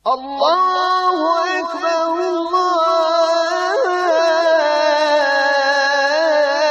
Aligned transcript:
الله 0.00 1.20
أكبر 1.60 2.08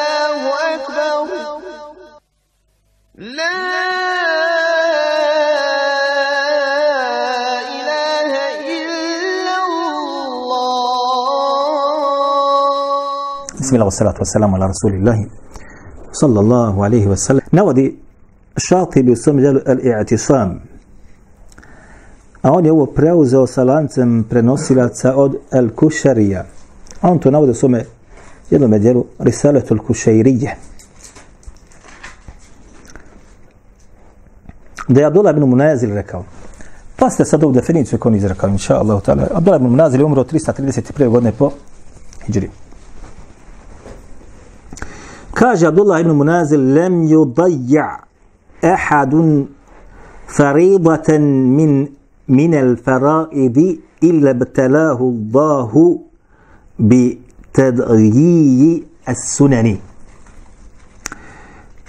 الله 0.10 0.42
أكبر 0.74 1.30
لا 3.38 3.62
إله 7.70 8.32
إلا 8.66 9.56
الله. 9.62 10.50
بسم 13.62 13.74
الله 13.76 13.86
والصلاة 13.86 14.18
والسلام 14.18 14.50
على 14.56 14.66
رسول 14.74 14.94
الله 14.98 15.20
صلى 16.12 16.40
الله 16.40 16.74
عليه 16.86 17.06
وسلم. 17.14 17.42
u 19.12 19.16
svom 19.16 19.38
djelu 19.38 19.62
al-i'tisam 19.66 20.69
a 22.42 22.52
on 22.52 22.66
je 22.66 22.72
ovo 22.72 22.86
preuzeo 22.86 23.48
sa 23.48 23.64
lancem 23.64 24.26
prenosilaca 24.30 25.16
od 25.16 25.36
al-kušarija 25.52 26.44
a 27.02 27.12
on 27.12 27.20
to 27.20 27.32
navodi 27.32 27.52
u 27.52 27.56
svome 27.56 27.86
jednom 28.50 28.80
djelu 28.80 29.06
risaletu 29.20 29.76
al-kušajrije 29.76 30.56
da 34.88 35.00
je 35.00 35.06
Abdullah 35.06 35.36
ibn 35.36 35.50
Munazil 35.50 35.94
rekao 35.94 36.24
pa 36.96 37.10
ste 37.10 37.26
sad 37.26 37.44
ovu 37.44 37.54
definiciju 37.54 38.00
koju 38.00 38.12
on 38.12 38.16
izrekao 38.16 38.50
inša 38.50 38.76
Allah 38.76 39.02
Abdullah 39.34 39.62
ibn 39.62 39.70
Munazil 39.70 40.00
je 40.00 40.06
umro 40.06 40.24
331. 40.24 41.10
godine 41.10 41.32
po 41.32 41.52
hijri 42.26 42.50
kaže 45.34 45.68
Abdullah 45.68 46.02
ibn 46.02 46.12
Munazil 46.12 46.74
lem 46.74 47.08
yudajja 47.08 47.98
ahadun 48.62 49.48
faridatan 50.38 51.22
min 51.56 51.99
min 52.30 52.56
al 52.56 52.76
faraidi 52.86 53.82
illa 54.02 54.34
btalahu 54.34 55.06
Allahu 55.14 56.00
bi 56.78 57.20
tadghiyi 57.52 58.84
as-sunani. 59.06 59.78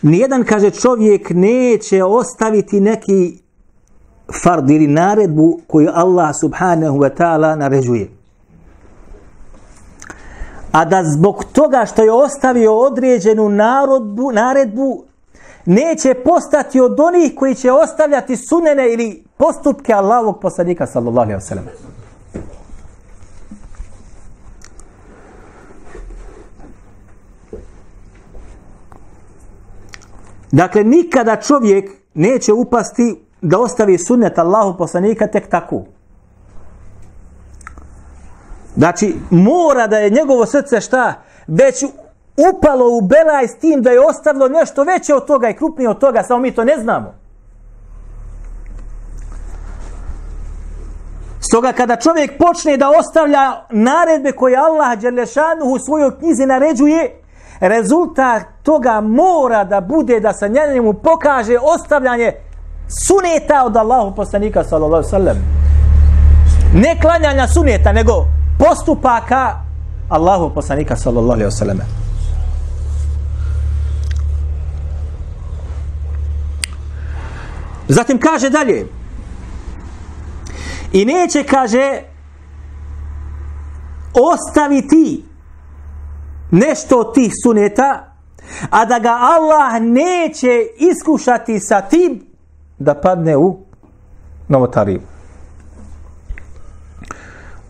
Nijedan, 0.02 0.44
kaže, 0.44 0.70
čovjek 0.70 1.30
neće 1.30 2.04
ostaviti 2.04 2.80
neki 2.80 3.38
fard 4.42 4.70
ili 4.70 4.86
naredbu 4.86 5.60
koju 5.66 5.88
Allah 5.94 6.36
subhanahu 6.40 6.98
wa 6.98 7.10
ta'ala 7.16 7.56
naređuje. 7.56 8.08
A 10.72 10.84
da 10.84 11.02
zbog 11.04 11.44
toga 11.52 11.86
što 11.86 12.02
je 12.02 12.12
ostavio 12.12 12.78
određenu 12.78 13.48
narodbu, 13.48 14.32
naredbu, 14.32 15.04
neće 15.66 16.14
postati 16.14 16.80
od 16.80 17.00
onih 17.00 17.32
koji 17.36 17.54
će 17.54 17.72
ostavljati 17.72 18.36
sunene 18.36 18.92
ili 18.92 19.24
postupke 19.40 19.92
Allahovog 19.92 20.40
poslanika, 20.40 20.86
sallallahu 20.86 21.30
alaihi 21.30 21.40
wasallam. 21.40 21.68
Dakle, 30.52 30.84
nikada 30.84 31.36
čovjek 31.36 31.90
neće 32.14 32.52
upasti 32.52 33.24
da 33.40 33.58
ostavi 33.58 33.98
sunnet 33.98 34.38
Allahu 34.38 34.78
poslanika 34.78 35.26
tek 35.26 35.48
tako. 35.48 35.84
Znači, 38.76 39.14
mora 39.30 39.86
da 39.86 39.98
je 39.98 40.10
njegovo 40.10 40.46
srce 40.46 40.80
šta? 40.80 41.14
Već 41.46 41.84
upalo 42.54 42.96
u 42.96 43.00
belaj 43.00 43.48
s 43.48 43.58
tim 43.58 43.82
da 43.82 43.90
je 43.90 44.06
ostavilo 44.06 44.48
nešto 44.48 44.84
veće 44.84 45.14
od 45.14 45.26
toga 45.26 45.48
i 45.48 45.56
krupnije 45.56 45.88
od 45.88 45.98
toga, 45.98 46.22
samo 46.22 46.40
mi 46.40 46.54
to 46.54 46.64
ne 46.64 46.76
znamo. 46.82 47.19
Stoga 51.50 51.72
kada 51.72 51.96
čovjek 51.96 52.38
počne 52.38 52.76
da 52.76 52.90
ostavlja 52.90 53.64
naredbe 53.70 54.32
koje 54.32 54.56
Allah 54.56 54.98
Đerlešanu 54.98 55.64
u 55.64 55.78
svojoj 55.78 56.18
knjizi 56.18 56.46
naređuje, 56.46 57.22
rezultat 57.60 58.42
toga 58.62 59.00
mora 59.00 59.64
da 59.64 59.80
bude 59.80 60.20
da 60.20 60.32
se 60.32 60.48
njemu 60.48 60.92
pokaže 60.92 61.56
ostavljanje 61.62 62.32
suneta 63.06 63.64
od 63.64 63.76
Allahu 63.76 64.16
poslanika 64.16 64.64
sallallahu 64.64 65.08
sallam. 65.08 65.36
Ne 66.74 67.00
klanjanja 67.00 67.48
suneta, 67.48 67.92
nego 67.92 68.12
postupaka 68.58 69.56
Allahu 70.08 70.54
poslanika 70.54 70.96
sallallahu 70.96 71.32
alejhi 71.32 71.78
ve. 71.78 71.84
Zatim 77.88 78.18
kaže 78.18 78.50
dalje 78.50 78.99
i 80.92 81.04
neće 81.04 81.44
kaže 81.44 82.02
ostaviti 84.14 85.24
nešto 86.50 87.00
od 87.00 87.14
tih 87.14 87.32
suneta 87.44 88.10
a 88.70 88.84
da 88.84 88.98
ga 88.98 89.18
Allah 89.20 89.82
neće 89.82 90.66
iskušati 90.78 91.60
sa 91.60 91.80
tim 91.80 92.26
da 92.78 92.94
padne 92.94 93.36
u 93.36 93.58
novotariju. 94.48 95.00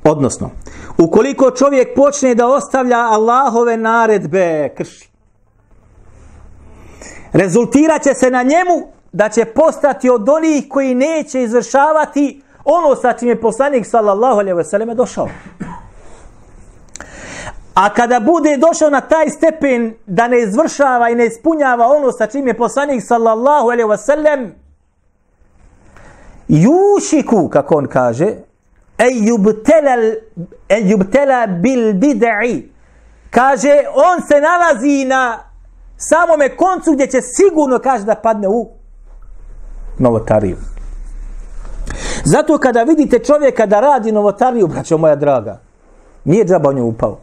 Odnosno, 0.05 0.51
ukoliko 0.99 1.51
čovjek 1.51 1.95
počne 1.97 2.35
da 2.35 2.47
ostavlja 2.47 2.99
Allahove 2.99 3.77
naredbe, 3.77 4.75
krši. 4.77 5.11
Rezultirat 7.33 8.03
će 8.03 8.15
se 8.15 8.31
na 8.31 8.43
njemu 8.43 8.93
da 9.13 9.29
će 9.29 9.45
postati 9.45 10.11
od 10.11 10.29
onih 10.29 10.65
koji 10.69 10.95
neće 10.95 11.43
izvršavati 11.43 12.43
ono 12.71 12.97
sa 12.97 13.13
čim 13.13 13.29
je 13.29 13.41
poslanik 13.41 13.87
sallallahu 13.87 14.39
alejhi 14.39 14.57
ve 14.57 14.65
selleme 14.65 14.95
došao. 14.95 15.29
A 17.75 17.95
kada 17.95 18.21
bude 18.21 18.57
došao 18.57 18.91
na 18.91 19.01
taj 19.01 19.29
stepen 19.31 19.95
da 20.07 20.29
ne 20.29 20.41
izvršava 20.43 21.11
i 21.11 21.15
ne 21.15 21.27
ispunjava 21.27 21.87
ono 21.87 22.13
sa 22.13 22.27
čim 22.27 22.47
je 22.47 22.57
poslanik 22.57 23.03
sallallahu 23.07 23.71
alejhi 23.71 23.91
ve 23.91 23.99
sellem 23.99 24.55
jušiku, 26.49 27.49
kako 27.49 27.75
on 27.75 27.87
kaže, 27.87 28.27
en 28.99 29.27
yubtala 29.27 30.15
en 30.69 30.89
yubtala 30.89 31.47
bil 31.47 31.95
bid'i 31.95 32.69
kaže 33.31 33.85
on 33.95 34.23
se 34.29 34.41
nalazi 34.41 35.05
na 35.05 35.39
samome 35.97 36.57
koncu 36.57 36.93
gdje 36.93 37.07
će 37.07 37.21
sigurno 37.21 37.79
kaže 37.79 38.05
da 38.05 38.15
padne 38.15 38.49
u 38.49 38.69
novotariju 39.99 40.57
zato 42.25 42.59
kada 42.59 42.83
vidite 42.83 43.19
čovjeka 43.19 43.67
da 43.67 43.81
radi 43.81 44.13
novotariju 44.13 44.67
braćo 44.67 44.99
moja 44.99 45.17
draga 45.17 45.61
nije 46.25 46.45
džaba 46.45 46.71
u 46.71 46.73
nju 46.73 46.87
upao. 46.87 47.19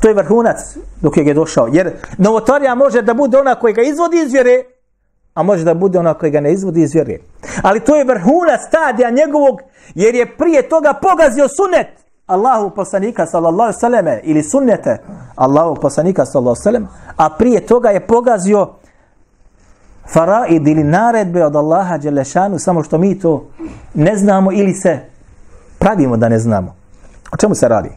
To 0.00 0.08
je 0.08 0.14
vrhunac 0.14 0.76
dok 1.00 1.16
je 1.16 1.24
ga 1.24 1.34
došao. 1.34 1.68
Jer 1.72 1.92
novotarija 2.18 2.74
može 2.74 3.02
da 3.02 3.14
bude 3.14 3.38
ona 3.38 3.54
koja 3.54 3.72
ga 3.72 3.82
izvodi 3.82 4.16
iz 4.26 4.32
vjere 4.32 4.64
a 5.34 5.42
može 5.42 5.64
da 5.64 5.74
bude 5.74 5.98
ona 5.98 6.14
koja 6.14 6.30
ga 6.30 6.40
ne 6.40 6.52
izvodi 6.52 6.82
iz 6.82 6.94
vjere. 6.94 7.18
Ali 7.62 7.80
to 7.80 7.96
je 7.96 8.04
vrhunac 8.04 8.60
stadija 8.68 9.10
njegovog 9.10 9.60
jer 9.94 10.14
je 10.14 10.36
prije 10.36 10.68
toga 10.68 10.94
pogazio 11.02 11.48
sunnet 11.48 11.86
Allahu 12.26 12.70
poslanika 12.70 13.26
sallallahu 13.26 13.62
alejhi 13.62 13.76
ve 13.76 13.80
selleme 13.80 14.20
ili 14.24 14.42
sunnete 14.42 14.98
Allahu 15.36 15.74
poslanika 15.74 16.26
sallallahu 16.26 16.56
alejhi 16.56 16.60
ve 16.60 16.88
sellem 16.88 16.88
a 17.16 17.36
prije 17.38 17.66
toga 17.66 17.88
je 17.88 18.06
pogazio 18.06 18.68
faraid 20.12 20.68
ili 20.68 20.84
naredbe 20.84 21.44
od 21.44 21.56
Allaha 21.56 21.98
Đelešanu, 21.98 22.58
samo 22.58 22.82
što 22.82 22.98
mi 22.98 23.18
to 23.18 23.46
ne 23.94 24.16
znamo 24.16 24.52
ili 24.52 24.74
se 24.74 24.98
pravimo 25.78 26.16
da 26.16 26.28
ne 26.28 26.38
znamo 26.38 26.74
o 27.32 27.36
čemu 27.36 27.54
se 27.54 27.68
radi 27.68 27.90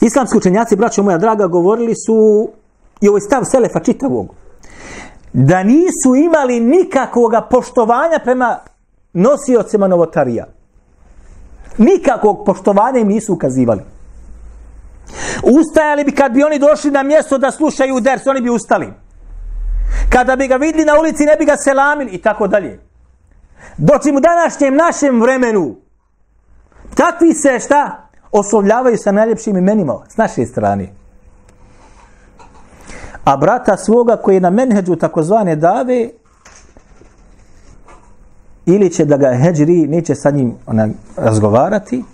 Islamski 0.00 0.36
učenjaci, 0.36 0.76
braćo 0.76 1.02
moja 1.02 1.18
draga, 1.18 1.46
govorili 1.46 1.94
su 2.06 2.48
i 3.00 3.08
ovaj 3.08 3.20
stav 3.20 3.44
Selefa 3.44 3.80
čitavog 3.80 4.34
da 5.32 5.62
nisu 5.62 6.14
imali 6.16 6.60
nikakvog 6.60 7.32
poštovanja 7.50 8.18
prema 8.24 8.58
nosiocima 9.12 9.88
novotarija. 9.88 10.46
Nikakvog 11.78 12.42
poštovanja 12.46 12.98
im 12.98 13.08
nisu 13.08 13.34
ukazivali. 13.34 13.80
Ustajali 15.42 16.04
bi 16.04 16.12
kad 16.12 16.32
bi 16.32 16.42
oni 16.42 16.58
došli 16.58 16.90
na 16.90 17.02
mjesto 17.02 17.38
da 17.38 17.50
slušaju 17.50 18.00
ders, 18.00 18.26
oni 18.26 18.40
bi 18.40 18.50
ustali. 18.50 18.92
Kada 20.10 20.36
bi 20.36 20.48
ga 20.48 20.56
vidli 20.56 20.84
na 20.84 20.98
ulici, 21.00 21.24
ne 21.24 21.36
bi 21.36 21.44
ga 21.44 21.56
selamili 21.56 22.10
i 22.10 22.18
tako 22.18 22.46
dalje. 22.48 22.80
Doći 23.76 24.10
u 24.10 24.20
današnjem 24.20 24.74
našem 24.74 25.20
vremenu, 25.20 25.76
takvi 26.94 27.34
se 27.34 27.58
šta? 27.60 28.08
Oslovljavaju 28.32 28.96
sa 28.98 29.12
najljepšim 29.12 29.56
imenima 29.56 29.94
s 30.08 30.16
naše 30.16 30.46
strane 30.46 30.98
a 33.28 33.36
brata 33.36 33.76
svoga 33.76 34.16
koji 34.16 34.36
je 34.36 34.40
na 34.40 34.50
menheđu 34.50 34.96
takozvane 34.96 35.56
dave 35.56 36.10
ili 38.66 38.90
će 38.90 39.04
da 39.04 39.16
ga 39.16 39.34
heđri, 39.42 39.86
neće 39.86 40.14
sa 40.14 40.30
njim 40.30 40.54
ona, 40.66 40.88
razgovarati, 41.16 42.04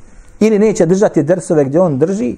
ili 0.41 0.59
neće 0.59 0.87
držati 0.87 1.23
drsove 1.23 1.65
gdje 1.65 1.81
on 1.81 1.99
drži, 1.99 2.37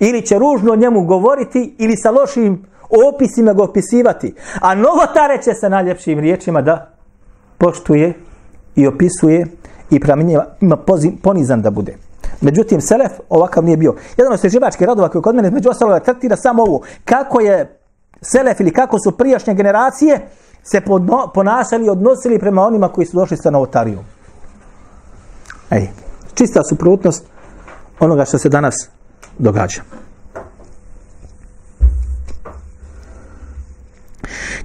ili 0.00 0.26
će 0.26 0.38
ružno 0.38 0.76
njemu 0.76 1.04
govoriti, 1.04 1.74
ili 1.78 1.96
sa 1.96 2.10
lošim 2.10 2.64
opisima 3.14 3.52
ga 3.52 3.62
opisivati. 3.62 4.34
A 4.60 4.74
novotare 4.74 5.42
će 5.42 5.54
se 5.54 5.68
najljepšim 5.68 6.18
riječima 6.18 6.62
da 6.62 6.90
poštuje 7.58 8.14
i 8.76 8.86
opisuje 8.86 9.46
i 9.90 10.00
prema 10.00 10.22
njima 10.22 10.44
ima 10.60 10.76
ponizan 11.22 11.62
da 11.62 11.70
bude. 11.70 11.96
Međutim, 12.40 12.80
Selef 12.80 13.12
ovakav 13.28 13.64
nije 13.64 13.76
bio. 13.76 13.94
Jedan 14.16 14.32
od 14.32 14.40
sveživačkih 14.40 14.86
radova 14.86 15.08
koji 15.08 15.22
kod 15.22 15.34
mene 15.34 15.50
među 15.50 15.70
ostalo 15.70 16.00
tretira 16.00 16.36
samo 16.36 16.62
ovo. 16.62 16.80
Kako 17.04 17.40
je 17.40 17.78
Selef 18.20 18.60
ili 18.60 18.72
kako 18.72 18.98
su 18.98 19.16
prijašnje 19.16 19.54
generacije 19.54 20.28
se 20.62 20.80
podno, 20.80 21.30
ponašali 21.34 21.86
i 21.86 21.90
odnosili 21.90 22.38
prema 22.38 22.62
onima 22.62 22.88
koji 22.88 23.06
su 23.06 23.16
došli 23.16 23.36
sa 23.36 23.50
novotarijom. 23.50 24.04
Ej, 25.70 25.88
čista 26.34 26.64
suprotnost 26.64 27.24
onoga 28.00 28.24
što 28.24 28.38
se 28.38 28.48
danas 28.48 28.74
događa. 29.37 29.81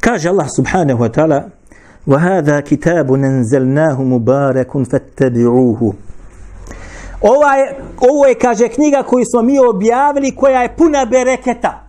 Kaže 0.01 0.29
Allah 0.29 0.47
subhanahu 0.57 1.03
wa 1.03 1.09
ta'ala 1.09 1.51
وَهَذَا 2.09 2.61
كِتَابٌ 2.61 3.09
نَنْزَلْنَاهُ 3.13 4.03
مُبَارَكٌ 4.03 4.73
فَاتَّبِعُوهُ 4.91 5.93
Ova 7.21 7.55
je, 7.55 7.77
ovo 8.11 8.27
je, 8.27 8.35
kaže, 8.35 8.69
knjiga 8.69 9.03
koju 9.03 9.25
smo 9.25 9.43
mi 9.43 9.59
objavili, 9.59 10.37
koja 10.37 10.63
je 10.63 10.77
puna 10.77 11.05
bereketa. 11.05 11.85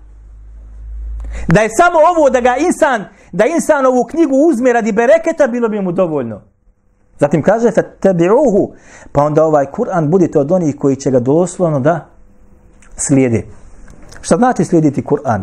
Da 1.47 1.61
je 1.61 1.69
samo 1.77 1.99
ovo, 2.11 2.29
da 2.29 2.41
ga 2.41 2.55
insan, 2.57 3.05
da 3.31 3.45
insan 3.45 3.85
ovu 3.85 4.03
knjigu 4.03 4.35
uzme 4.35 4.73
radi 4.73 4.91
bereketa, 4.91 5.47
bilo 5.47 5.69
bi 5.69 5.81
mu 5.81 5.91
dovoljno. 5.91 6.41
Zatim 7.19 7.41
kaže, 7.43 7.71
فَاتَّبِعُوهُ 7.71 8.73
Pa 9.11 9.23
onda 9.23 9.43
ovaj 9.43 9.65
Kur'an, 9.65 10.09
budite 10.09 10.39
od 10.39 10.51
onih 10.51 10.75
koji 10.79 10.95
će 10.95 11.11
ga 11.11 11.19
doslovno 11.19 11.79
da 11.79 12.09
slijede. 12.96 13.46
Šta 14.20 14.36
znači 14.36 14.64
slijediti 14.64 15.02
Kur'an? 15.02 15.40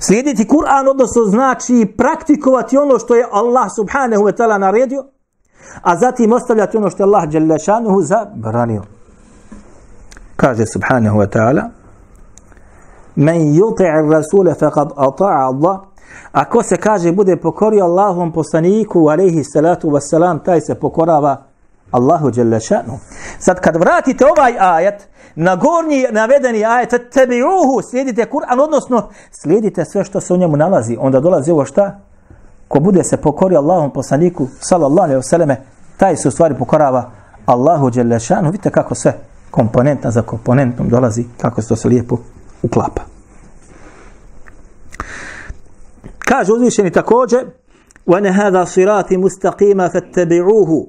Slijediti 0.00 0.48
Kur'an 0.48 0.88
odnosno 0.90 1.22
znači 1.22 1.94
praktikovati 1.96 2.78
ono 2.78 2.98
što 2.98 3.14
je 3.14 3.26
Allah 3.32 3.70
subhanahu 3.76 4.22
wa 4.22 4.36
ta'ala 4.36 4.58
naredio, 4.58 5.04
a 5.82 5.96
zatim 5.96 6.32
ostavljati 6.32 6.76
ono 6.76 6.90
što 6.90 7.02
je 7.02 7.04
Allah 7.04 7.28
djelašanuhu 7.28 8.02
zabranio. 8.02 8.82
Kaže 10.36 10.66
subhanahu 10.66 11.18
wa 11.18 11.26
ta'ala 11.26 11.68
Men 13.16 13.40
yuti'i 13.40 14.12
rasule 14.12 14.54
faqad 14.54 14.90
ata'a 14.96 15.46
Allah 15.46 15.80
Ako 16.32 16.62
se 16.62 16.76
kaže 16.76 17.12
bude 17.12 17.36
pokorio 17.36 17.84
Allahom 17.84 18.32
poslaniku 18.32 19.08
alaihi 19.08 19.44
salatu 19.44 19.90
wassalam 19.90 20.44
taj 20.44 20.60
se 20.60 20.74
pokorava 20.74 21.42
Allahu 21.91 22.31
jalla 22.35 22.59
šanu. 22.59 22.99
Sad 23.39 23.59
kad 23.59 23.75
vratite 23.75 24.25
ovaj 24.25 24.55
ajet, 24.59 25.07
na 25.35 25.55
gornji 25.55 26.05
navedeni 26.11 26.65
ajet, 26.65 26.89
tebi 27.13 27.41
uhu, 27.43 27.81
slijedite 27.89 28.25
Kur'an, 28.31 28.59
odnosno 28.59 29.09
slijedite 29.31 29.85
sve 29.85 30.03
što 30.03 30.21
se 30.21 30.33
u 30.33 30.37
njemu 30.37 30.57
nalazi, 30.57 30.97
onda 30.99 31.19
dolazi 31.19 31.51
ovo 31.51 31.65
šta? 31.65 31.99
Ko 32.67 32.79
bude 32.79 33.03
se 33.03 33.17
pokorio 33.17 33.59
Allahom 33.59 33.93
poslaniku, 33.93 34.47
sallallahu 34.59 35.03
alaihi 35.03 35.19
vseleme, 35.19 35.61
taj 35.97 36.15
se 36.15 36.27
u 36.27 36.31
stvari 36.31 36.55
pokorava 36.59 37.11
Allahu 37.45 37.91
jalla 37.93 38.19
šanu. 38.19 38.51
Vidite 38.51 38.69
kako 38.69 38.95
sve 38.95 39.17
komponentna 39.51 40.11
za 40.11 40.21
komponentom 40.21 40.89
dolazi, 40.89 41.25
kako 41.37 41.61
se 41.61 41.67
to 41.67 41.75
se 41.75 41.87
lijepo 41.87 42.17
uklapa. 42.63 43.01
Kaže 46.19 46.53
uzvišeni 46.53 46.91
također, 46.91 47.45
وَنَ 48.07 48.25
هَذَا 48.25 48.65
صِرَاتِ 48.65 49.11
مُسْتَقِيمًا 49.11 49.87
فَاتَّبِعُوهُ 49.89 50.87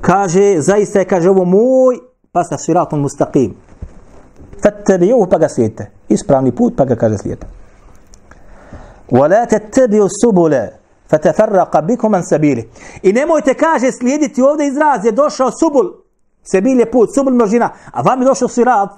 kaže, 0.00 0.60
zaista 0.60 0.98
je, 0.98 1.04
kaže, 1.04 1.30
ovo 1.30 1.44
moj, 1.44 1.98
pa 2.32 2.44
sa 2.44 2.58
siratom 2.58 3.00
mustaqim. 3.00 3.54
Fattabi'uhu 4.62 5.28
pa 5.30 5.38
ga 5.38 5.48
slijedite. 5.48 5.90
Ispravni 6.08 6.52
put 6.52 6.76
pa 6.76 6.84
ga 6.84 6.96
kaže 6.96 7.18
slijedite. 7.18 7.46
وَلَا 9.10 9.44
تَتَّبِعُوا 9.44 10.08
السُّبُلَ 10.12 10.54
فَتَفَرَّقَ 11.08 11.80
بِكُمْ 11.80 12.14
عَنْ 12.14 12.22
سَبِيلِ 12.22 12.64
I 13.02 13.12
nemojte, 13.12 13.54
kaže, 13.54 13.92
slijediti 13.92 14.42
ovdje 14.42 14.66
izraz, 14.66 15.04
je 15.04 15.12
došao 15.12 15.50
subul, 15.50 15.92
sebil 16.42 16.80
je 16.80 16.90
put, 16.90 17.14
subul 17.14 17.32
množina, 17.32 17.70
a 17.92 18.02
vam 18.02 18.20
je 18.20 18.26
došao 18.26 18.48
sirat, 18.48 18.90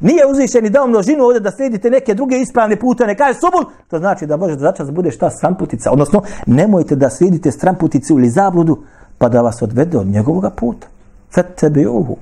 nije 0.00 0.26
uzvišen 0.26 0.66
i 0.66 0.70
dao 0.70 0.86
množinu 0.86 1.24
ovdje 1.24 1.40
da 1.40 1.50
slijedite 1.50 1.90
neke 1.90 2.14
druge 2.14 2.36
ispravne 2.36 2.76
pute, 2.76 3.06
ne 3.06 3.16
kaže 3.16 3.38
subul, 3.38 3.64
to 3.88 3.98
znači 3.98 4.26
da 4.26 4.36
može 4.36 4.56
da 4.56 4.60
začas 4.60 4.90
bude 4.90 5.10
šta 5.10 5.30
stramputica, 5.30 5.90
odnosno 5.92 6.22
nemojte 6.46 6.96
da 6.96 7.10
slijedite 7.10 7.50
stramputicu 7.50 8.18
ili 8.18 8.30
zabludu, 8.30 8.82
pa 9.17 9.29
da 9.29 9.41
vas 9.41 9.61
odvede 9.61 9.97
od 9.97 10.07
njegovog 10.07 10.53
puta. 10.55 10.87
Fettebi'uhu. 11.35 12.15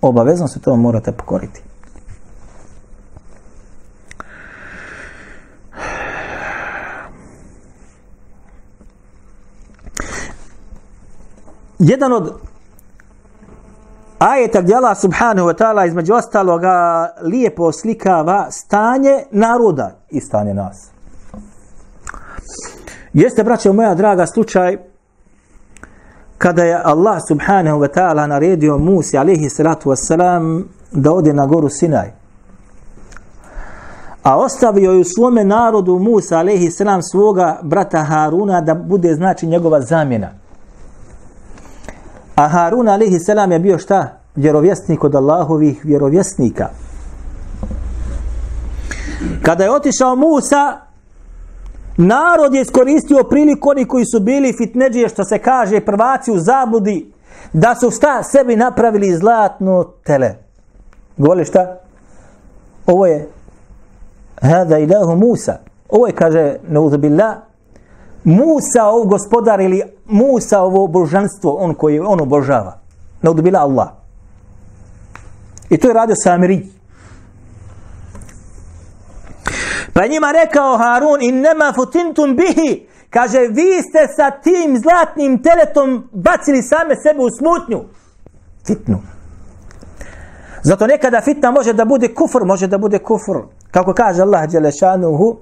Obavezno 0.00 0.48
se 0.48 0.60
to 0.60 0.76
morate 0.76 1.12
pokoriti. 1.12 1.62
Jedan 11.78 12.12
od 12.12 12.34
ajeta 14.18 14.60
gdje 14.60 14.74
Allah 14.74 14.98
subhanahu 15.00 15.48
wa 15.48 15.54
ta'ala 15.58 15.86
između 15.86 16.14
ostaloga 16.14 17.08
lijepo 17.22 17.72
slikava 17.72 18.50
stanje 18.50 19.24
naroda 19.30 19.96
i 20.10 20.20
stanje 20.20 20.54
nas. 20.54 20.90
Jeste, 23.12 23.44
braćo 23.44 23.72
moja 23.72 23.94
draga, 23.94 24.26
slučaj 24.26 24.78
kada 26.46 26.62
je 26.64 26.82
Allah 26.84 27.18
subhanahu 27.28 27.80
wa 27.80 27.88
ta'ala 27.88 28.26
naredio 28.26 28.78
Musi 28.78 29.18
alaihi 29.18 29.50
salatu 29.50 29.88
wassalam 29.90 30.64
da 30.92 31.12
ode 31.12 31.32
na 31.32 31.46
goru 31.46 31.68
Sinaj. 31.68 32.08
A 34.22 34.38
ostavio 34.38 34.92
je 34.92 35.00
u 35.00 35.04
svome 35.04 35.44
narodu 35.44 35.98
Musa 35.98 36.38
alaihi 36.38 36.70
salam 36.70 37.02
svoga 37.02 37.58
brata 37.62 38.04
Haruna 38.04 38.60
da 38.60 38.74
bude 38.74 39.14
znači 39.14 39.46
njegova 39.46 39.80
zamjena. 39.80 40.28
A 42.36 42.48
Harun 42.48 42.88
alaihi 42.88 43.18
salam 43.18 43.52
je 43.52 43.58
bio 43.58 43.78
šta? 43.78 44.18
Vjerovjesnik 44.36 45.04
od 45.04 45.14
Allahovih 45.14 45.84
vjerovjesnika. 45.84 46.68
Kada 49.42 49.64
je 49.64 49.70
otišao 49.70 50.16
Musa, 50.16 50.85
Narod 51.96 52.54
je 52.54 52.62
iskoristio 52.62 53.24
priliku 53.30 53.68
oni 53.68 53.84
koji 53.84 54.04
su 54.04 54.20
bili 54.20 54.54
fitneđije, 54.58 55.08
što 55.08 55.24
se 55.24 55.38
kaže, 55.38 55.80
prvaci 55.80 56.32
u 56.32 56.38
zabudi, 56.38 57.12
da 57.52 57.74
su 57.74 57.90
šta 57.90 58.22
sebi 58.22 58.56
napravili 58.56 59.16
zlatno 59.16 59.84
tele. 60.04 60.34
Govori 61.16 61.44
šta? 61.44 61.78
Ovo 62.86 63.06
je 63.06 63.28
Hada 64.42 64.78
ilahu 64.78 65.16
Musa. 65.16 65.58
Ovo 65.88 66.06
je, 66.06 66.12
kaže, 66.12 66.56
neuzubillah, 66.68 67.36
Musa, 68.24 68.84
ov 68.84 69.04
gospodar, 69.06 69.60
ili 69.60 69.82
Musa, 70.06 70.60
ovo 70.60 70.86
božanstvo, 70.86 71.52
on 71.52 71.74
koji 71.74 72.00
on 72.00 72.20
obožava. 72.20 72.78
Neuzubillah 73.22 73.62
Allah. 73.62 73.88
I 75.70 75.78
to 75.78 75.88
je 75.88 75.94
radio 75.94 76.16
Samiri. 76.16 76.75
Pa 79.96 80.06
njima 80.06 80.32
rekao 80.32 80.78
Harun, 80.78 81.22
in 81.22 81.40
nema 81.40 81.72
futintum 81.74 82.36
bihi, 82.36 82.86
kaže, 83.10 83.38
vi 83.38 83.82
ste 83.88 84.14
sa 84.16 84.30
tim 84.30 84.78
zlatnim 84.78 85.42
teletom 85.42 86.08
bacili 86.12 86.62
same 86.62 86.94
sebe 86.96 87.20
u 87.22 87.30
smutnju. 87.38 87.88
Fitnu. 88.66 88.98
Zato 90.62 90.86
nekada 90.86 91.20
fitna 91.20 91.50
može 91.50 91.72
da 91.72 91.84
bude 91.84 92.14
kufr, 92.14 92.44
može 92.44 92.66
da 92.66 92.78
bude 92.78 92.98
kufr. 92.98 93.38
Kako 93.70 93.94
kaže 93.94 94.22
Allah 94.22 94.50
Đelešanuhu, 94.50 95.36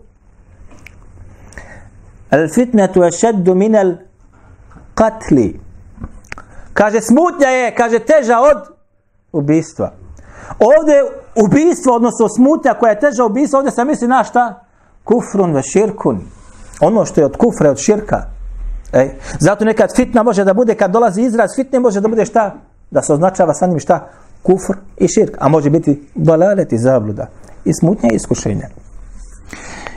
al 2.30 2.49
fitnetu 2.54 3.02
je 3.02 3.12
šeddu 3.12 3.54
minel 3.54 3.94
katli. 4.94 5.61
Kaže, 6.73 7.00
smutnja 7.00 7.49
je, 7.49 7.75
kaže, 7.75 7.99
teža 7.99 8.40
od 8.40 8.58
ubistva. 9.32 10.03
Ovdje 10.58 10.96
ubistvo, 11.44 11.94
odnosno 11.94 12.28
smutnja 12.28 12.74
koja 12.74 12.90
je 12.90 13.00
teža 13.00 13.24
ubistvo, 13.24 13.58
ovdje 13.58 13.72
se 13.72 13.84
misli 13.84 14.08
na 14.08 14.24
šta? 14.24 14.64
Kufrun 15.04 15.54
ve 15.54 15.62
širkun. 15.62 16.20
Ono 16.80 17.04
što 17.04 17.20
je 17.20 17.24
od 17.24 17.36
kufra, 17.36 17.70
od 17.70 17.78
širka. 17.78 18.22
Ej. 18.92 19.10
Zato 19.38 19.64
nekad 19.64 19.96
fitna 19.96 20.22
može 20.22 20.44
da 20.44 20.54
bude, 20.54 20.74
kad 20.74 20.90
dolazi 20.90 21.22
izraz 21.22 21.50
fitne, 21.56 21.80
može 21.80 22.00
da 22.00 22.08
bude 22.08 22.24
šta? 22.24 22.54
Da 22.90 23.02
se 23.02 23.12
označava 23.12 23.54
sa 23.54 23.66
njim 23.66 23.80
šta? 23.80 24.08
Kufr 24.42 24.76
i 24.96 25.08
širk. 25.08 25.36
A 25.40 25.48
može 25.48 25.70
biti 25.70 26.08
balalet 26.14 26.72
i 26.72 26.78
zabluda. 26.78 27.26
I 27.64 27.74
smutnja 27.74 28.08
i 28.12 28.16
iskušenja. 28.16 28.68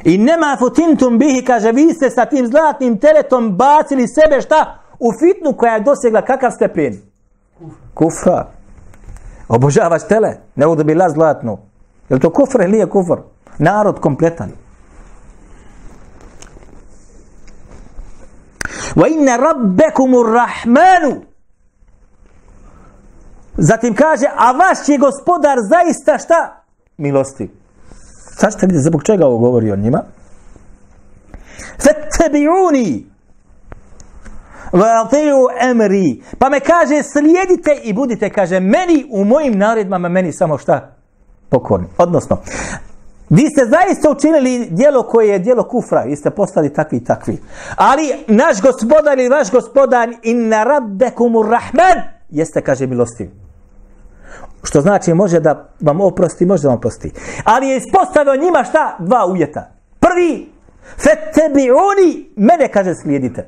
I 0.04 0.18
nema 0.18 0.58
futintum 0.60 1.18
bihi, 1.18 1.46
kaže, 1.46 1.72
vi 1.72 1.94
ste 1.94 2.10
sa 2.10 2.25
tim 2.25 2.48
zlatnim 2.48 2.98
teletom 2.98 3.58
bacili 3.58 4.08
sebe 4.08 4.42
šta? 4.42 4.80
U 5.00 5.12
fitnu 5.20 5.54
koja 5.54 5.74
je 5.74 5.80
dosegla 5.80 6.22
kakav 6.22 6.51
stepen? 6.51 6.98
Kufra. 7.94 8.57
Obožavaš 9.48 10.08
tele, 10.08 10.38
ne 10.56 10.68
uda 10.68 10.84
bi 10.84 10.96
zlatnu. 11.13 11.58
Je 12.10 12.20
to 12.20 12.30
kufr 12.30 12.62
ili 12.62 12.72
nije 12.72 12.89
kufr? 12.89 13.22
Narod 13.58 14.00
kompletan. 14.00 14.51
Wa 18.96 19.08
inna 19.08 19.38
rabbekumu 19.38 20.24
rahmanu 20.24 21.22
Zatim 23.58 23.96
kaže, 23.96 24.25
a 24.38 24.51
vaš 24.51 24.89
je 24.89 24.98
gospodar 24.98 25.58
zaista 25.70 26.18
šta? 26.18 26.63
Milosti. 26.98 27.50
Sad 28.38 28.51
ćete 28.51 28.66
vidjeti 28.66 28.84
zbog 28.84 29.04
čega 29.04 29.25
ovo 29.25 29.38
govori 29.38 29.72
o 29.72 29.75
njima. 29.75 30.04
Fettebi'uni. 31.77 33.04
وَاطِعُوا 34.72 35.70
emri. 35.70 36.24
Pa 36.40 36.50
me 36.50 36.60
kaže 36.60 37.04
slijedite 37.04 37.82
i 37.84 37.94
budite, 37.94 38.30
kaže, 38.30 38.60
meni 38.60 39.06
u 39.12 39.26
mojim 39.26 39.58
naredbama, 39.58 40.10
meni 40.10 40.34
samo 40.34 40.58
šta? 40.58 40.96
Pokorni. 41.50 41.88
Odnosno, 41.98 42.38
vi 43.30 43.50
ste 43.50 43.66
zaista 43.66 44.10
učinili 44.10 44.68
dijelo 44.72 45.04
koje 45.04 45.30
je 45.30 45.40
dijelo 45.40 45.64
kufra, 45.64 46.04
vi 46.04 46.16
ste 46.16 46.30
postali 46.30 46.74
takvi 46.74 46.98
i 46.98 47.04
takvi. 47.04 47.38
Ali 47.76 48.14
naš 48.28 48.62
gospodar 48.62 49.20
ili 49.20 49.30
vaš 49.30 49.52
gospodar 49.52 50.10
inna 50.24 50.64
rabbekumur 50.64 51.46
rahman 51.50 52.18
jeste, 52.30 52.62
kaže, 52.62 52.88
milostiv. 52.88 53.30
Što 54.64 54.82
znači 54.82 55.14
može 55.14 55.40
da 55.40 55.70
vam 55.82 56.02
oprosti, 56.02 56.46
može 56.46 56.64
da 56.64 56.70
vam 56.70 56.78
oprosti. 56.78 57.12
Ali 57.44 57.68
je 57.68 57.78
ispostavio 57.78 58.36
njima 58.36 58.64
šta? 58.64 58.98
Dva 59.00 59.26
uvjeta. 59.26 59.72
Prvi, 60.00 60.50
fetebi'uni, 60.98 62.26
mene 62.36 62.68
kaže 62.72 62.96
slijedite. 62.96 63.48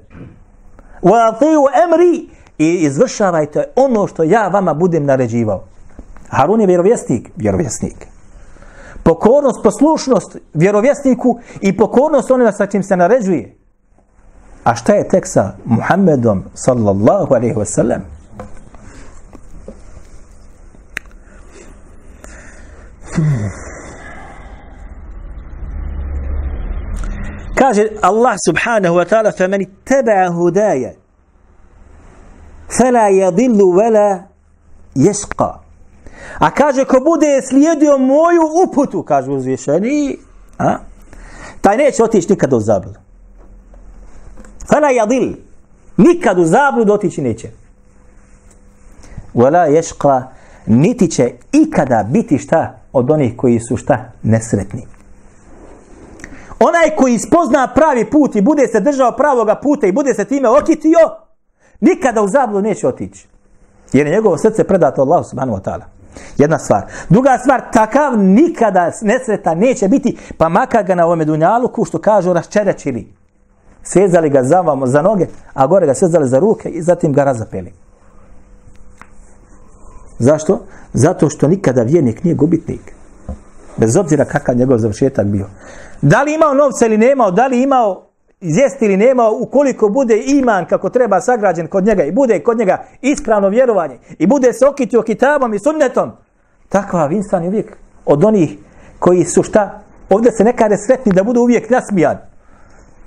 وَاطِيُوا 1.04 1.70
أَمْرِي 1.86 2.30
i 2.58 2.76
izvršavajte 2.76 3.64
ono 3.76 4.08
što 4.08 4.24
ja 4.24 4.48
vama 4.48 4.74
budem 4.74 5.06
naređivao. 5.06 5.64
Harun 6.30 6.62
je 6.62 6.68
vjerovjesnik, 6.68 7.30
vjerovjesnik. 7.36 8.08
Pokornost, 9.04 9.64
poslušnost 9.64 10.38
vjerovjesniku 10.54 11.40
i 11.62 11.78
pokornost 11.78 12.32
onima 12.32 12.52
sa 12.52 12.66
čim 12.66 12.84
se 12.84 12.98
naređuje. 12.98 13.56
A 14.64 14.76
šta 14.76 14.94
je 14.94 15.08
tek 15.08 15.28
sa 15.28 15.52
Muhammedom 15.66 16.44
sallallahu 16.54 17.34
alaihi 17.34 17.56
wa 17.56 17.66
sallam? 17.66 18.02
Allah 28.02 28.36
subhanahu 28.48 28.96
wa 28.96 29.06
ta'ala 29.06 29.32
فَمَنِ 29.32 29.62
اتَّبَعَ 29.68 30.28
هُدَايَ 30.28 30.96
فَلَا 32.70 33.10
يَضِلُّ 33.10 33.62
وَلَا 33.62 34.24
يَشْقَى 34.96 35.54
A 36.40 36.52
kaže, 36.52 36.86
ko 36.86 37.00
bude 37.00 37.42
slijedio 37.50 37.98
moju 37.98 38.42
uputu, 38.66 39.04
kaže 39.04 39.32
uzvišeni, 39.32 40.18
a? 40.58 40.78
taj 41.62 41.78
neće 41.78 42.04
otići 42.04 42.30
nikada 42.30 42.56
u 42.56 42.60
zabludu. 42.60 43.00
Fala 44.72 44.88
yadil. 44.88 45.36
Nikad 45.98 46.40
u 46.40 46.46
zabludu 46.46 46.94
otići 46.94 47.22
neće. 47.22 47.50
Wala 49.34 49.70
yashqa 49.78 50.24
niti 50.66 51.12
će 51.12 51.32
ikada 51.52 52.04
biti 52.10 52.38
šta 52.38 52.80
od 52.94 53.12
onih 53.12 53.34
koji 53.38 53.60
su 53.60 53.78
šta 53.78 54.12
nesretni. 54.24 54.88
Onaj 56.60 56.96
koji 56.98 57.20
spozna 57.20 57.68
pravi 57.76 58.10
put 58.10 58.36
i 58.36 58.42
bude 58.42 58.68
se 58.68 58.80
držao 58.80 59.12
pravoga 59.12 59.56
puta 59.56 59.88
i 59.88 59.92
bude 59.92 60.14
se 60.14 60.26
time 60.26 60.50
okitio, 60.50 61.00
nikada 61.80 62.22
u 62.22 62.28
zabludu 62.28 62.62
neće 62.62 62.88
otići. 62.88 63.28
Jer 63.94 64.08
je 64.08 64.14
njegovo 64.14 64.38
srce 64.38 64.64
predato 64.64 65.02
Allahu 65.02 65.24
subhanahu 65.24 65.58
wa 65.58 65.64
ta'ala. 65.64 65.84
Jedna 66.38 66.60
stvar. 66.60 66.84
Druga 67.10 67.38
stvar, 67.38 67.62
takav 67.74 68.18
nikada 68.18 68.92
nesreta 69.02 69.56
neće 69.56 69.88
biti, 69.88 70.18
pa 70.38 70.50
makar 70.50 70.84
ga 70.84 70.96
na 70.96 71.06
ovome 71.06 71.26
dunjaluku, 71.26 71.86
što 71.86 72.00
kažu, 72.00 72.34
raščerečili. 72.34 73.14
Svezali 73.84 74.30
ga 74.30 74.44
za, 74.44 74.62
vam, 74.62 74.88
za 74.88 75.02
noge, 75.02 75.28
a 75.54 75.68
gore 75.68 75.86
ga 75.86 75.94
svezali 75.94 76.28
za 76.28 76.40
ruke 76.40 76.70
i 76.70 76.82
zatim 76.82 77.14
ga 77.14 77.24
razapeli. 77.24 77.74
Zašto? 80.20 80.60
Zato 80.94 81.30
što 81.30 81.48
nikada 81.48 81.82
vjernik 81.82 82.24
nije 82.24 82.36
gubitnik. 82.36 82.94
Bez 83.78 83.96
obzira 83.98 84.26
kakav 84.26 84.56
njegov 84.56 84.78
završetak 84.78 85.26
bio. 85.26 85.46
Da 86.02 86.24
li 86.24 86.34
imao 86.34 86.54
novca 86.54 86.86
ili 86.86 86.98
nemao, 86.98 87.32
da 87.32 87.48
li 87.48 87.64
imao 87.64 88.10
jesti 88.42 88.86
ili 88.86 88.98
nemao, 88.98 89.38
ukoliko 89.40 89.90
bude 89.90 90.24
iman 90.26 90.66
kako 90.66 90.90
treba 90.90 91.22
sagrađen 91.22 91.68
kod 91.68 91.86
njega 91.86 92.04
i 92.04 92.12
bude 92.12 92.40
kod 92.40 92.58
njega 92.58 92.86
ispravno 93.02 93.50
vjerovanje 93.50 93.98
i 94.20 94.28
bude 94.28 94.54
se 94.54 94.68
okitio 94.68 95.02
kitabom 95.02 95.54
i 95.54 95.60
sunnetom, 95.60 96.12
takva 96.70 97.10
insan 97.12 97.44
je 97.44 97.50
uvijek 97.50 97.78
od 98.06 98.24
onih 98.24 98.58
koji 99.00 99.26
su 99.26 99.44
šta, 99.44 99.82
ovdje 100.10 100.32
se 100.32 100.44
nekada 100.44 100.78
sretni 100.78 101.12
da 101.12 101.24
budu 101.24 101.42
uvijek 101.42 101.70
nasmijan. 101.70 102.18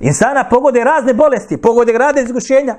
Insana 0.00 0.44
pogode 0.50 0.84
razne 0.84 1.14
bolesti, 1.14 1.56
pogode 1.56 1.92
grade 1.92 2.22
izgušenja, 2.22 2.76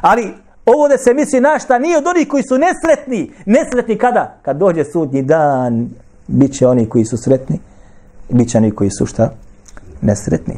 ali 0.00 0.34
ovo 0.66 0.88
da 0.88 0.98
se 0.98 1.14
misli 1.14 1.40
na 1.40 1.58
šta 1.58 1.78
nije 1.78 1.98
od 1.98 2.06
onih 2.06 2.28
koji 2.28 2.42
su 2.42 2.58
nesretni. 2.58 3.32
Nesretni 3.46 3.98
kada? 3.98 4.38
Kad 4.42 4.56
dođe 4.56 4.84
sudnji 4.84 5.22
dan, 5.22 5.90
bit 6.26 6.58
će 6.58 6.66
oni 6.66 6.88
koji 6.88 7.04
su 7.04 7.16
sretni, 7.16 7.58
bit 8.28 8.50
će 8.50 8.58
oni 8.58 8.70
koji 8.70 8.90
su 8.90 9.06
šta? 9.06 9.30
Nesretni. 10.02 10.54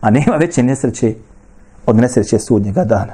A 0.00 0.10
nema 0.10 0.36
veće 0.36 0.62
nesreće 0.62 1.14
od 1.86 1.96
nesreće 1.96 2.38
sudnjega 2.38 2.84
dana. 2.84 3.12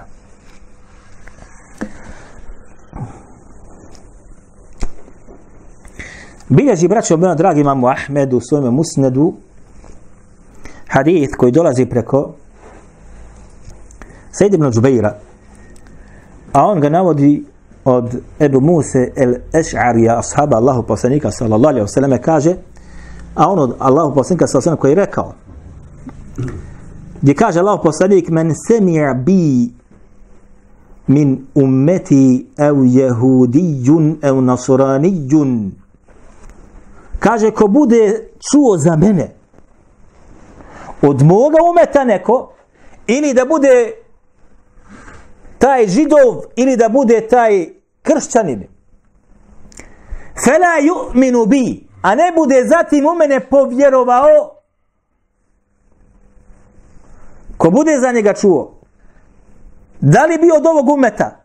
Bilježi 6.49 6.89
braćo 6.89 7.17
moja 7.17 7.35
dragi 7.35 7.65
mamu 7.65 7.89
Ahmedu 7.89 8.37
u 8.37 8.41
svojom 8.41 8.75
musnedu 8.75 9.35
hadith 10.89 11.37
koji 11.37 11.53
dolazi 11.53 11.87
preko 11.87 12.35
Sejid 14.33 14.55
ibn 14.55 14.71
Džubeira 14.71 15.15
a 16.53 16.67
on 16.67 16.81
ga 16.81 16.89
navodi 16.89 17.45
od 17.85 18.21
Ebu 18.41 18.61
Muse 18.61 19.13
el 19.17 19.35
Eš'arija 19.53 20.19
ashaba 20.19 20.57
Allahu 20.57 20.83
poslanika 20.83 21.31
sallallahu 21.31 21.69
alaihi 21.69 21.87
wa 21.87 21.95
sallam 21.95 22.19
kaže 22.23 22.57
a 23.35 23.51
on 23.51 23.59
od 23.59 23.77
Allahu 23.79 24.15
poslanika 24.15 24.47
sallallahu 24.47 24.47
alaihi 24.47 24.57
wa 24.57 24.63
sallam 24.63 24.79
koji 24.79 24.91
je 24.91 24.95
rekao 24.95 25.33
gdje 27.23 27.35
kaže 27.35 27.61
Allah 27.61 27.81
poslanik 27.83 28.29
men 28.29 28.53
semir 28.69 29.15
bi 29.15 29.71
min 31.07 31.47
ummeti 31.55 32.47
ev 32.59 32.85
jehudijun 32.85 34.19
ev 34.23 34.43
nasuranijun 34.43 35.73
kaže 37.19 37.51
ko 37.51 37.69
bude 37.69 38.29
čuo 38.51 38.77
za 38.77 38.97
mene 38.97 39.35
od 41.03 41.23
moga 41.23 41.59
umeta 41.71 42.05
neko 42.05 42.53
ili 43.07 43.35
da 43.35 43.45
bude 43.45 43.93
taj 45.59 45.87
židov 45.87 46.43
ili 46.57 46.77
da 46.77 46.89
bude 46.89 47.29
taj 47.29 47.69
kršćanin. 48.03 48.63
Fela 50.45 50.79
ju'minu 50.83 51.47
bi 51.47 51.87
a 52.03 52.15
ne 52.15 52.33
bude 52.37 52.65
zatim 52.65 53.07
u 53.07 53.15
mene 53.15 53.41
povjerovao 53.41 54.56
ko 57.67 57.71
bude 57.71 57.99
za 58.01 58.13
njega 58.13 58.33
čuo, 58.33 58.73
da 60.01 60.25
li 60.25 60.39
bio 60.39 60.55
od 60.55 60.67
ovog 60.67 60.89
umeta, 60.89 61.45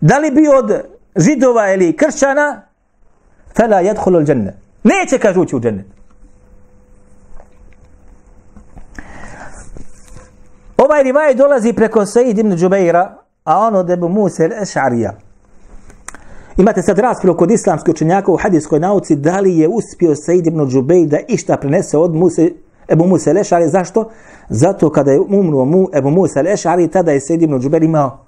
da 0.00 0.18
li 0.18 0.30
bio 0.30 0.58
od 0.58 0.80
židova 1.16 1.72
ili 1.72 1.96
kršćana, 1.96 2.62
fela 3.56 3.80
jedhulul 3.80 4.24
dženne. 4.24 4.56
Neće 4.84 5.18
kaže 5.18 5.40
ući 5.40 5.56
u 5.56 5.60
džennet. 5.60 5.86
Ovaj 10.76 11.02
rivaj 11.02 11.34
dolazi 11.34 11.72
preko 11.72 12.06
Sejid 12.06 12.38
ibn 12.38 12.56
Džubeira, 12.56 13.16
a 13.44 13.58
on 13.58 13.74
od 13.74 13.90
Ebu 13.90 14.08
Musa 14.08 14.44
el-Eš'arija. 14.44 15.10
Imate 16.56 16.82
sad 16.82 16.98
raspravu 16.98 17.36
kod 17.36 17.50
islamskih 17.50 17.92
učenjaka 17.92 18.32
u 18.32 18.36
hadijskoj 18.36 18.80
nauci 18.80 19.16
da 19.16 19.40
li 19.40 19.58
je 19.58 19.68
uspio 19.68 20.14
Sejid 20.14 20.46
ibn 20.46 20.68
Džubeir 20.68 21.08
da 21.08 21.18
išta 21.28 21.56
prenese 21.56 21.98
od 21.98 22.14
Musa, 22.14 22.42
Ebu 22.88 23.06
Musa 23.06 23.30
al-Ešari. 23.30 23.68
Zašto? 23.68 24.10
Zato 24.48 24.90
kada 24.90 25.12
je 25.12 25.20
umruo 25.20 25.64
mu 25.64 25.88
Ebu 25.94 26.10
Musa 26.10 26.40
al-Eš'ari, 26.40 26.90
tada 26.90 27.12
je 27.12 27.20
Sejid 27.20 27.42
ibn 27.42 27.60
Džuber 27.60 27.82
imao 27.82 28.18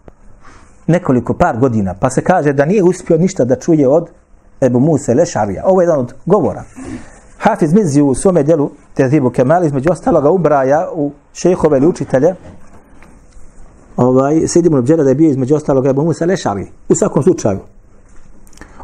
nekoliko 0.86 1.34
par 1.34 1.58
godina. 1.58 1.94
Pa 2.00 2.10
se 2.10 2.20
kaže 2.20 2.52
da 2.52 2.64
nije 2.64 2.82
uspio 2.82 3.18
ništa 3.18 3.44
da 3.44 3.56
čuje 3.56 3.88
od 3.88 4.08
Ebu 4.60 4.80
Musa 4.80 5.12
al-Eš'arija. 5.12 5.62
Ovo 5.64 5.80
je 5.80 5.84
jedan 5.84 6.00
od 6.00 6.14
govora. 6.26 6.64
Hafiz 7.38 7.72
Mizi 7.72 8.02
u 8.02 8.14
svome 8.14 8.42
delu 8.42 8.70
Tezibu 8.94 9.30
Kemal 9.30 9.64
između 9.64 9.92
ostaloga 9.92 10.30
ubraja 10.30 10.88
u 10.94 11.10
šehove 11.32 11.78
ili 11.78 11.86
učitelje 11.86 12.34
ovaj, 13.96 14.46
Sejid 14.46 14.66
ibn 14.66 14.82
Džuber 14.82 15.04
da 15.04 15.10
je 15.10 15.14
bio 15.14 15.30
između 15.30 15.54
ostaloga 15.54 15.90
Ebu 15.90 16.04
Musa 16.04 16.26
al-Eš'ari. 16.26 16.66
U 16.88 16.94
svakom 16.94 17.22
slučaju. 17.22 17.58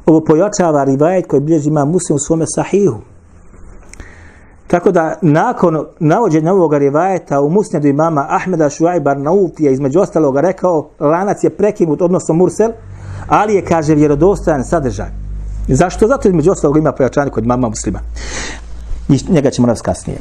Ovo 0.06 0.20
pojačava 0.20 0.84
rivajet 0.84 1.26
koji 1.26 1.40
bilježi 1.40 1.68
ima 1.68 1.84
muslim 1.84 2.16
u 2.16 2.18
svome 2.18 2.44
sahihu. 2.46 3.13
Tako 4.74 4.90
da 4.90 5.18
nakon 5.22 5.86
navođenja 6.00 6.52
ovog 6.52 6.74
rivajeta 6.74 7.40
u 7.40 7.50
musnedu 7.50 7.88
imama 7.88 8.26
Ahmeda 8.30 8.70
Šuajbar 8.70 9.16
Barnaut 9.16 9.60
je 9.60 9.72
između 9.72 10.00
ostaloga 10.00 10.40
rekao 10.40 10.88
lanac 11.00 11.44
je 11.44 11.50
prekinut 11.50 12.02
odnosno 12.02 12.34
Mursel, 12.34 12.70
ali 13.28 13.54
je 13.54 13.64
kaže 13.64 13.94
vjerodostojan 13.94 14.64
sadržaj. 14.64 15.06
Zašto? 15.68 16.06
Zato 16.06 16.28
između 16.28 16.50
ostaloga 16.50 16.78
ima 16.78 16.92
pojačanje 16.92 17.30
kod 17.30 17.46
mama 17.46 17.68
muslima. 17.68 18.00
I 19.08 19.18
njega 19.28 19.50
ćemo 19.50 19.66
nas 19.66 19.80
kasnije. 19.80 20.18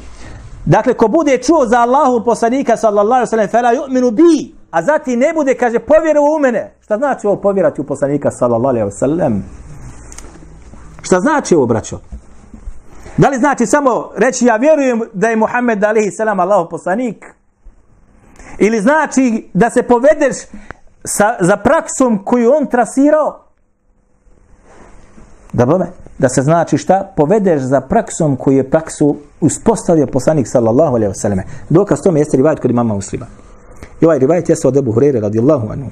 Dakle, 0.65 0.93
ko 0.93 1.07
bude 1.07 1.37
čuo 1.37 1.65
za 1.65 1.79
Allahu 1.79 2.25
poslanika 2.25 2.77
sallallahu 2.77 3.13
alaihi 3.13 3.29
sallam 3.29 3.47
fela 3.47 3.69
yu'minu 3.73 4.11
bi, 4.11 4.55
a 4.71 4.83
zati 4.83 5.15
ne 5.15 5.33
bude, 5.33 5.53
kaže, 5.53 5.79
povjerovao 5.79 6.35
u 6.35 6.39
mene. 6.39 6.75
Šta 6.81 6.97
znači 6.97 7.27
ovo 7.27 7.35
povjerati 7.35 7.81
u 7.81 7.83
poslanika 7.83 8.31
sallallahu 8.31 8.77
alaihi 8.77 8.91
sallam? 8.91 9.43
Šta 11.01 11.19
znači 11.19 11.55
ovo, 11.55 11.65
braćo? 11.65 11.99
Da 13.17 13.29
li 13.29 13.37
znači 13.37 13.65
samo 13.65 14.11
reći 14.15 14.45
ja 14.45 14.55
vjerujem 14.55 15.01
da 15.13 15.27
je 15.27 15.35
Muhammed 15.35 15.83
alihi 15.83 16.11
salam 16.11 16.39
Allahov 16.39 16.69
poslanik? 16.69 17.25
Ili 18.59 18.81
znači 18.81 19.49
da 19.53 19.69
se 19.69 19.83
povedeš 19.83 20.35
sa, 21.03 21.37
za 21.39 21.57
praksom 21.57 22.25
koju 22.25 22.51
on 22.51 22.65
trasirao, 22.67 23.39
da 25.53 25.65
bome, 25.65 25.85
da 26.17 26.29
se 26.29 26.41
znači 26.41 26.77
šta, 26.77 27.13
povedeš 27.15 27.61
za 27.61 27.81
praksom 27.81 28.35
koju 28.35 28.57
je 28.57 28.69
praksu 28.69 29.15
uspostavio 29.41 30.07
poslanik 30.07 30.47
sallallahu 30.47 30.95
alaihi 30.95 31.13
wasallam. 31.13 31.41
Dokaz 31.69 32.01
tome 32.01 32.19
jeste 32.19 32.37
rivajt 32.37 32.59
kod 32.59 32.71
imama 32.71 32.93
muslima. 32.93 33.25
I 34.01 34.05
ovaj 34.05 34.19
rivajt 34.19 34.49
jeste 34.49 34.67
od 34.67 34.77
Ebu 34.77 34.93
Hureyre 34.93 35.21
radijallahu 35.21 35.71
anhu. 35.71 35.89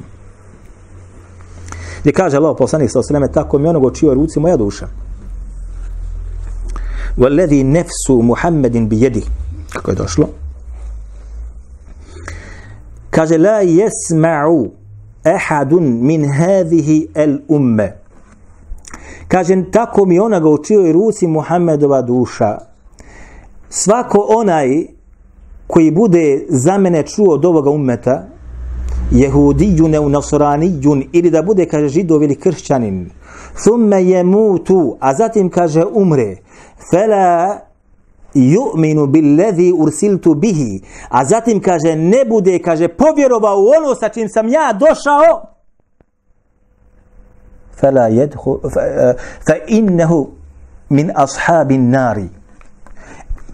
Gdje 2.01 2.13
kaže 2.13 2.37
Allah 2.37 2.55
poslanik 2.57 2.91
sallallahu 2.91 3.15
alaihi 3.15 3.31
wasallam, 3.31 3.33
tako 3.33 3.59
mi 3.59 3.67
onog 3.67 3.97
čio 3.97 4.13
ruci 4.13 4.39
moja 4.39 4.57
duša. 4.57 4.87
والذي 7.18 7.62
نفس 7.62 8.10
محمد 8.10 8.76
بيده 8.76 9.22
kako 9.72 9.90
je 9.90 9.96
došlo 9.96 10.28
kaže 13.10 13.38
la 13.38 13.62
yasma'u 13.62 14.70
ahadun 15.24 15.84
min 16.02 16.24
hadhihi 16.24 17.08
al 17.14 17.38
umma 17.48 17.88
kaže 19.28 19.64
tako 19.72 20.04
mi 20.04 20.20
ona 20.20 20.40
ga 20.40 20.48
u 20.48 20.64
čijoj 20.64 20.92
ruci 20.92 21.26
Muhammedova 21.26 22.02
duša 22.02 22.58
svako 23.70 24.26
onaj 24.28 24.86
koji 25.66 25.90
bude 25.90 26.46
za 26.48 26.78
mene 26.78 27.02
čuo 27.02 27.34
od 27.34 27.44
ovoga 27.44 27.70
ummeta 27.70 28.26
jehudijun 29.10 29.94
u 29.94 30.08
nasranijun 30.08 31.04
ili 31.12 31.30
da 31.30 31.42
bude 31.42 31.66
kaže 31.66 31.88
židov 31.88 32.22
ili 32.22 32.34
kršćanin 32.34 33.10
thumme 33.64 34.04
jemutu 34.04 34.96
a 35.00 35.14
zatim 35.14 35.50
kaže 35.50 35.84
umre 35.92 36.36
fela 36.91 37.59
yu'minu 38.35 39.07
billadhi 39.07 39.73
ursiltu 39.73 40.35
bihi. 40.35 40.81
A 41.09 41.25
zatim 41.25 41.61
kaže 41.61 41.95
ne 41.95 42.25
bude 42.29 42.59
kaže 42.59 42.87
povjerovao 42.87 43.57
u 43.57 43.67
ono 43.77 43.95
sa 43.95 44.09
čim 44.09 44.29
sam 44.29 44.47
ja 44.47 44.73
došao. 44.73 45.41
Fala 47.81 48.09
yadkhul 48.09 48.59
fa, 48.73 48.81
e, 48.81 49.13
fa 49.47 49.53
innahu 49.67 50.29
min 50.89 51.11
ashabin 51.15 51.89
nari. 51.89 52.29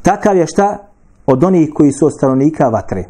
Takav 0.01 0.37
je 0.37 0.47
šta? 0.47 0.77
Od 1.25 1.43
onih 1.43 1.69
koji 1.73 1.91
su 1.91 2.09
stanovnika 2.09 2.69
vatre. 2.69 3.05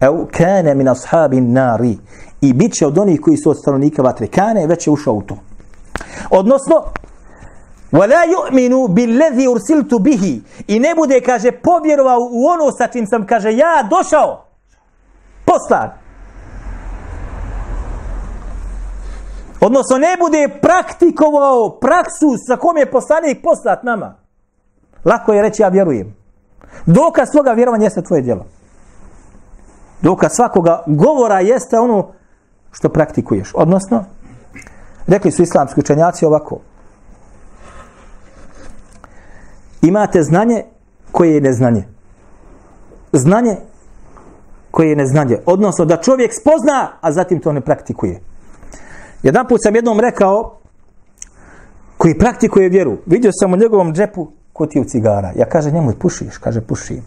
Evo 0.00 0.28
kane 0.30 0.74
min 0.74 0.88
ashabin 0.88 1.52
nari. 1.52 1.98
I 2.40 2.52
bit 2.52 2.72
će 2.72 2.86
od 2.86 2.98
onih 2.98 3.20
koji 3.20 3.36
su 3.36 3.50
od 3.50 3.58
stanovnika 3.58 4.02
vatre. 4.02 4.26
Kane 4.26 4.66
već 4.66 4.86
je 4.86 4.90
ušao 4.90 5.14
u 5.14 5.22
to. 5.22 5.36
Odnosno 6.30 6.74
ولا 7.93 8.23
يؤمنوا 8.23 8.87
بالذي 8.87 9.47
ارسلت 9.47 9.93
به 9.93 10.41
i 10.67 10.79
ne 10.79 10.95
bude 10.95 11.21
kaže 11.21 11.51
povjerovao 11.51 12.19
u 12.31 12.45
ono 12.47 12.71
sa 12.71 12.87
čim 12.87 13.07
sam 13.07 13.25
kaže 13.25 13.51
ja 13.51 13.87
došao 13.89 14.45
poslan 15.45 15.89
odnosno 19.61 19.97
ne 19.97 20.17
bude 20.19 20.59
praktikovao 20.61 21.79
praksu 21.81 22.27
sa 22.47 22.57
kom 22.57 22.77
je 22.77 22.91
poslanik 22.91 23.43
poslat 23.43 23.83
nama 23.83 24.15
lako 25.05 25.33
je 25.33 25.41
reći 25.41 25.61
ja 25.61 25.67
vjerujem 25.69 26.15
dokaz 26.85 27.29
svoga 27.31 27.51
vjerovanja 27.51 27.83
jeste 27.83 28.01
tvoje 28.01 28.21
djelo 28.21 28.45
dokaz 30.01 30.31
svakoga 30.31 30.83
govora 30.87 31.39
jeste 31.39 31.79
ono 31.79 32.11
što 32.71 32.89
praktikuješ 32.89 33.51
odnosno 33.55 34.05
rekli 35.07 35.31
su 35.31 35.41
islamski 35.41 35.79
učenjaci 35.79 36.25
ovako 36.25 36.59
Imate 39.88 40.22
znanje 40.22 40.62
koje 41.12 41.34
je 41.34 41.40
neznanje. 41.40 41.84
Znanje 43.12 43.56
koje 44.70 44.88
je 44.88 44.96
neznanje. 44.96 45.38
Odnosno 45.46 45.84
da 45.84 45.96
čovjek 45.96 46.32
spozna, 46.34 46.88
a 47.00 47.12
zatim 47.12 47.40
to 47.40 47.52
ne 47.52 47.60
praktikuje. 47.60 48.20
Jedan 49.22 49.46
put 49.48 49.60
sam 49.62 49.74
jednom 49.74 50.00
rekao, 50.00 50.58
koji 51.98 52.18
praktikuje 52.18 52.68
vjeru, 52.68 52.96
vidio 53.06 53.30
sam 53.32 53.52
u 53.52 53.56
njegovom 53.56 53.94
džepu 53.94 54.28
kutiju 54.52 54.84
cigara. 54.84 55.32
Ja 55.36 55.48
kaže 55.48 55.70
njemu, 55.70 55.92
pušiš? 55.98 56.38
Kaže, 56.38 56.60
pušim. 56.60 57.02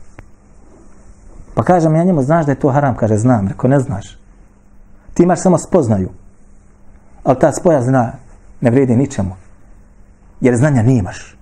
Pa 1.56 1.64
kažem 1.64 1.96
ja 1.96 2.04
njemu, 2.04 2.24
znaš 2.24 2.46
da 2.46 2.52
je 2.52 2.60
to 2.60 2.70
haram? 2.70 2.96
Kaže, 2.96 3.18
znam. 3.18 3.48
Rekao, 3.48 3.70
ne 3.70 3.80
znaš. 3.80 4.18
Ti 5.14 5.24
imaš 5.24 5.42
samo 5.42 5.58
spoznaju. 5.58 6.10
Ali 7.24 7.40
ta 7.40 7.52
spoja 7.52 7.82
zna, 7.82 8.12
ne 8.62 8.72
vredi 8.72 8.96
ničemu. 8.96 9.36
Jer 10.42 10.56
znanja 10.56 10.84
nimaš. 10.84 11.37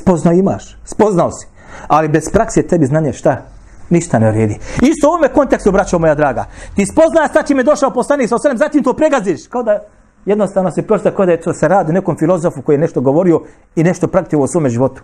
Spozna 0.00 0.32
imaš, 0.32 0.76
spoznao 0.84 1.30
si. 1.32 1.46
Ali 1.88 2.08
bez 2.08 2.24
prakse 2.32 2.62
tebi 2.62 2.86
znanje 2.86 3.12
šta? 3.12 3.42
Ništa 3.90 4.18
ne 4.18 4.30
vredi. 4.30 4.58
Isto 4.82 5.08
u 5.08 5.10
ovome 5.10 5.28
kontekstu, 5.28 5.72
braćo 5.72 5.98
moja 5.98 6.14
draga. 6.14 6.44
Ti 6.76 6.86
spoznaš 6.86 7.30
šta 7.30 7.42
čim 7.42 7.58
je 7.58 7.64
došao 7.64 7.90
poslanik 7.90 8.28
sa 8.28 8.34
osrem, 8.34 8.58
zatim 8.58 8.82
to 8.82 8.92
pregaziš. 8.92 9.46
Kao 9.46 9.62
da 9.62 9.78
jednostavno 10.26 10.70
se 10.70 10.82
prošta 10.82 11.14
kao 11.14 11.26
da 11.26 11.32
je 11.32 11.40
to 11.40 11.54
se 11.54 11.68
radi 11.68 11.92
nekom 11.92 12.16
filozofu 12.18 12.62
koji 12.62 12.74
je 12.74 12.80
nešto 12.80 13.00
govorio 13.00 13.42
i 13.76 13.84
nešto 13.84 14.08
praktivo 14.08 14.44
u 14.44 14.46
svome 14.46 14.68
životu. 14.68 15.02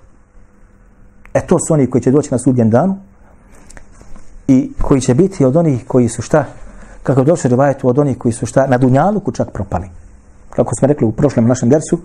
E 1.34 1.40
to 1.46 1.58
su 1.58 1.74
oni 1.74 1.90
koji 1.90 2.02
će 2.02 2.10
doći 2.10 2.28
na 2.32 2.38
sudjen 2.38 2.70
danu 2.70 2.98
i 4.48 4.72
koji 4.82 5.00
će 5.00 5.14
biti 5.14 5.44
od 5.44 5.56
onih 5.56 5.84
koji 5.86 6.08
su 6.08 6.22
šta, 6.22 6.44
kako 7.02 7.24
došli 7.24 7.50
rivajetu, 7.50 7.88
od 7.88 7.98
onih 7.98 8.18
koji 8.18 8.32
su 8.32 8.46
šta, 8.46 8.66
na 8.66 8.78
Dunjaluku 8.78 9.32
čak 9.32 9.50
propali. 9.52 9.90
Kako 10.50 10.74
smo 10.74 10.88
rekli 10.88 11.06
u 11.06 11.12
prošlom 11.12 11.46
našem 11.46 11.68
dersu, 11.68 11.98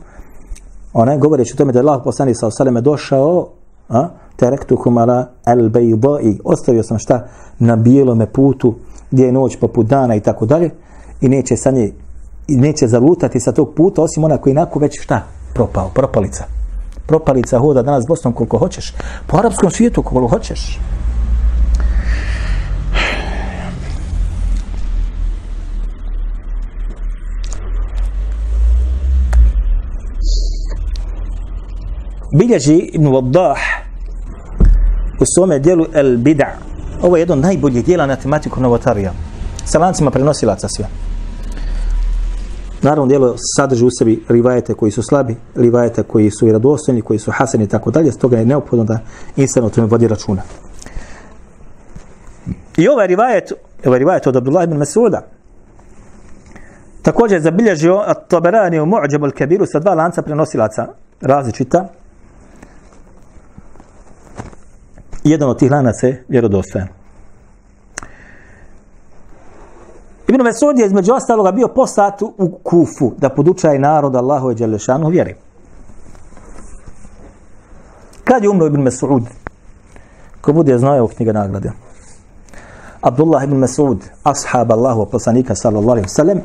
ona 0.98 1.18
govoreći 1.18 1.54
o 1.54 1.58
tome 1.58 1.74
da 1.74 1.80
je 1.80 1.84
Allah 1.84 2.02
poslanik 2.04 2.36
sa 2.40 2.48
osaleme 2.48 2.82
došao, 2.82 3.48
a, 3.90 4.08
terektu 4.36 4.78
kumala 4.78 5.28
al 5.44 5.70
bejba 5.70 6.20
i 6.22 6.40
ostavio 6.44 6.84
sam 6.84 7.00
šta? 7.00 7.28
Na 7.60 7.76
bijelome 7.76 8.26
putu 8.26 8.76
gdje 9.12 9.26
je 9.26 9.32
noć 9.32 9.56
poput 9.60 9.88
dana 9.88 10.16
i 10.16 10.20
tako 10.20 10.46
dalje 10.46 10.70
i 11.22 11.30
neće 11.30 11.56
sa 11.58 11.72
nje 11.72 11.94
i 12.48 12.56
neće 12.56 12.88
zalutati 12.88 13.40
sa 13.40 13.52
tog 13.52 13.74
puta 13.76 14.02
osim 14.02 14.24
ona 14.24 14.38
koji 14.38 14.52
inako 14.52 14.80
već 14.80 15.02
šta? 15.02 15.22
Propao, 15.54 15.90
propalica. 15.94 16.44
Propalica 17.06 17.60
hoda 17.60 17.82
danas 17.82 18.06
Bosnom 18.08 18.34
koliko 18.34 18.58
hoćeš 18.58 18.94
po 19.28 19.38
arapskom 19.38 19.72
svijetu 19.72 20.04
koliko 20.04 20.28
hoćeš. 20.28 20.80
Bilježi 32.38 32.78
Ibn 32.78 33.08
Waddah 33.08 33.58
u 35.20 35.24
svome 35.36 35.60
dijelu 35.60 35.86
El 35.94 36.18
Bida. 36.18 36.48
Ovo 37.02 37.18
je 37.18 37.22
jedno 37.22 37.36
najbolje 37.36 37.82
dijela 37.82 38.06
na 38.06 38.16
tematiku 38.16 38.62
novotarija. 38.62 39.12
Sa 39.66 39.80
lancima 39.80 40.12
prenosilaca 40.12 40.68
sve. 40.68 40.86
Naravno, 42.82 43.06
dijelo 43.06 43.36
sadrži 43.58 43.86
u 43.86 43.90
sebi 44.00 44.24
rivajete 44.30 44.74
koji 44.74 44.92
su 44.92 45.04
slabi, 45.04 45.36
rivajete 45.56 46.04
koji 46.04 46.32
su 46.32 46.48
i 46.48 46.52
radostojni, 46.52 47.02
koji 47.02 47.20
su 47.20 47.32
haseni 47.32 47.64
i 47.64 47.68
tako 47.68 47.92
dalje. 47.92 48.12
Stoga 48.12 48.38
je 48.38 48.46
neophodno 48.46 48.86
da 48.86 49.00
insan 49.36 49.64
o 49.64 49.70
tome 49.70 49.88
vodi 49.88 50.08
računa. 50.08 50.42
I 52.78 52.88
ovaj 52.88 53.08
rivajet, 53.08 53.52
ovaj 53.86 54.00
rivajet 54.00 54.28
od 54.28 54.36
Abdullah 54.36 54.64
ibn 54.64 54.78
Masuda, 54.78 55.22
također 57.02 57.38
je 57.38 57.42
zabilježio 57.42 58.04
At-Taberani 58.08 58.80
u 58.80 58.86
Mu'đabu 58.86 59.26
al-Kabiru 59.26 59.66
sa 59.72 59.80
dva 59.80 59.94
lanca 59.94 60.22
prenosilaca 60.22 60.88
različita, 61.22 61.88
jedan 65.30 65.50
od 65.50 65.60
tih 65.60 65.72
lanaca 65.72 66.08
je 66.08 66.26
vjerodostojan. 66.28 66.88
Ibn 70.28 70.44
Mesud 70.44 70.80
je 70.80 70.86
između 70.86 71.14
ostaloga 71.14 71.52
bio 71.52 71.68
poslat 71.68 72.22
u 72.22 72.60
Kufu 72.64 73.12
da 73.18 73.30
podučaje 73.30 73.80
narod 73.80 74.16
Allahu 74.16 74.52
i 74.52 74.56
Đelešanu 74.56 75.10
vjeri. 75.10 75.36
Kad 78.24 78.44
je 78.44 78.50
umro 78.50 78.66
Ibn 78.66 78.82
Mesud? 78.82 79.24
Ko 80.42 80.54
bude 80.54 80.78
znao 80.78 80.98
ovog 80.98 81.12
knjiga 81.12 81.32
nagrade. 81.32 81.72
Abdullah 83.06 83.44
ibn 83.44 83.58
Mesud, 83.58 84.02
ashab 84.24 84.72
Allahu 84.72 85.06
poslanika 85.06 85.56
sallallahu 85.56 85.92
alaihi 85.92 86.08
wasallam, 86.08 86.40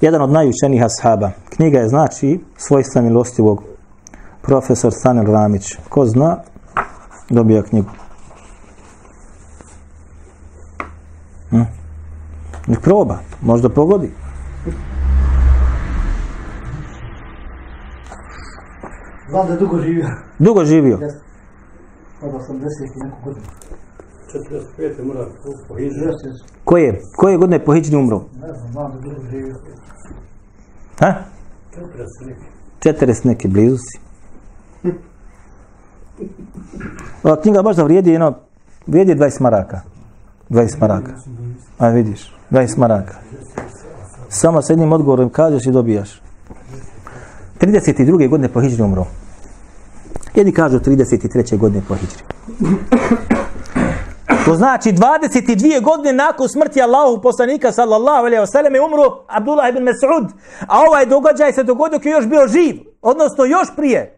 jedan 0.00 0.22
od 0.22 0.30
najučenijih 0.30 0.84
ashaba. 0.84 1.30
Knjiga 1.50 1.78
je 1.78 1.88
znači 1.88 2.40
svojstva 2.56 3.02
milostivog 3.02 3.62
profesor 4.42 4.92
Stanil 4.92 5.32
Ramić. 5.32 5.76
Ko 5.88 6.06
zna, 6.06 6.36
dobija 7.30 7.62
knjigu. 7.62 7.90
Proba, 12.88 13.18
možda 13.42 13.68
pogodi. 13.68 14.10
Znam 19.30 19.46
da 19.48 19.56
dugo 19.56 19.80
živio. 19.80 20.06
Dugo 20.38 20.64
živio. 20.64 20.98
Jeste. 21.00 21.20
Od 22.22 22.32
80 22.32 22.40
i 22.48 23.04
neku 23.04 23.16
godinu. 23.24 23.46
45. 24.78 25.04
mora 25.04 25.26
po 25.68 25.76
hijđu. 25.76 26.04
Jeste. 26.04 26.28
Koje? 26.64 27.00
Koje 27.16 27.36
godine 27.36 27.64
po 27.64 27.74
Hidžni 27.74 27.96
umro? 27.96 28.20
Ne 28.40 28.52
znam, 28.54 28.72
znam 28.72 28.90
da 28.90 28.96
je 28.96 29.14
dugo 29.14 29.30
živio. 29.30 29.54
Ha? 31.00 31.14
40 31.76 32.26
neki. 32.26 33.06
40 33.06 33.26
neke 33.26 33.48
blizu 33.48 33.76
si. 33.76 33.98
Ova 37.22 37.40
knjiga 37.40 37.62
možda 37.62 37.82
vrijedi 37.82 38.10
jedno, 38.10 38.34
vrijedi 38.86 39.14
20 39.14 39.40
maraka. 39.40 39.80
20 40.50 40.80
maraka. 40.80 41.12
A 41.78 41.88
vidiš, 41.88 42.37
20 42.50 42.78
maraka. 42.78 43.14
Samo 44.28 44.62
s 44.62 44.70
jednim 44.70 44.92
odgovorom 44.92 45.30
kažeš 45.30 45.66
i 45.66 45.70
dobijaš. 45.70 46.22
32. 47.60 48.28
godine 48.28 48.48
po 48.48 48.60
hijri 48.60 48.82
umro. 48.82 49.06
Jedni 50.34 50.52
kažu 50.52 50.78
33. 50.78 51.58
godine 51.58 51.82
po 51.88 51.94
hijri. 51.94 52.22
To 54.44 54.54
znači 54.54 54.92
22 54.92 55.82
godine 55.82 56.12
nakon 56.12 56.48
smrti 56.48 56.82
Allahu 56.82 57.22
poslanika 57.22 57.72
sallallahu 57.72 58.26
alejhi 58.26 58.40
ve 58.40 58.46
sellem 58.46 58.74
je 58.74 58.82
umro 58.82 59.24
Abdullah 59.26 59.68
ibn 59.68 59.84
Mas'ud, 59.84 60.28
a 60.66 60.80
ovaj 60.80 61.06
događaj 61.06 61.52
se 61.52 61.62
dogodio 61.62 61.98
kad 61.98 62.06
je 62.06 62.12
još 62.12 62.26
bio 62.26 62.48
živ, 62.48 62.76
odnosno 63.02 63.44
još 63.44 63.68
prije. 63.76 64.17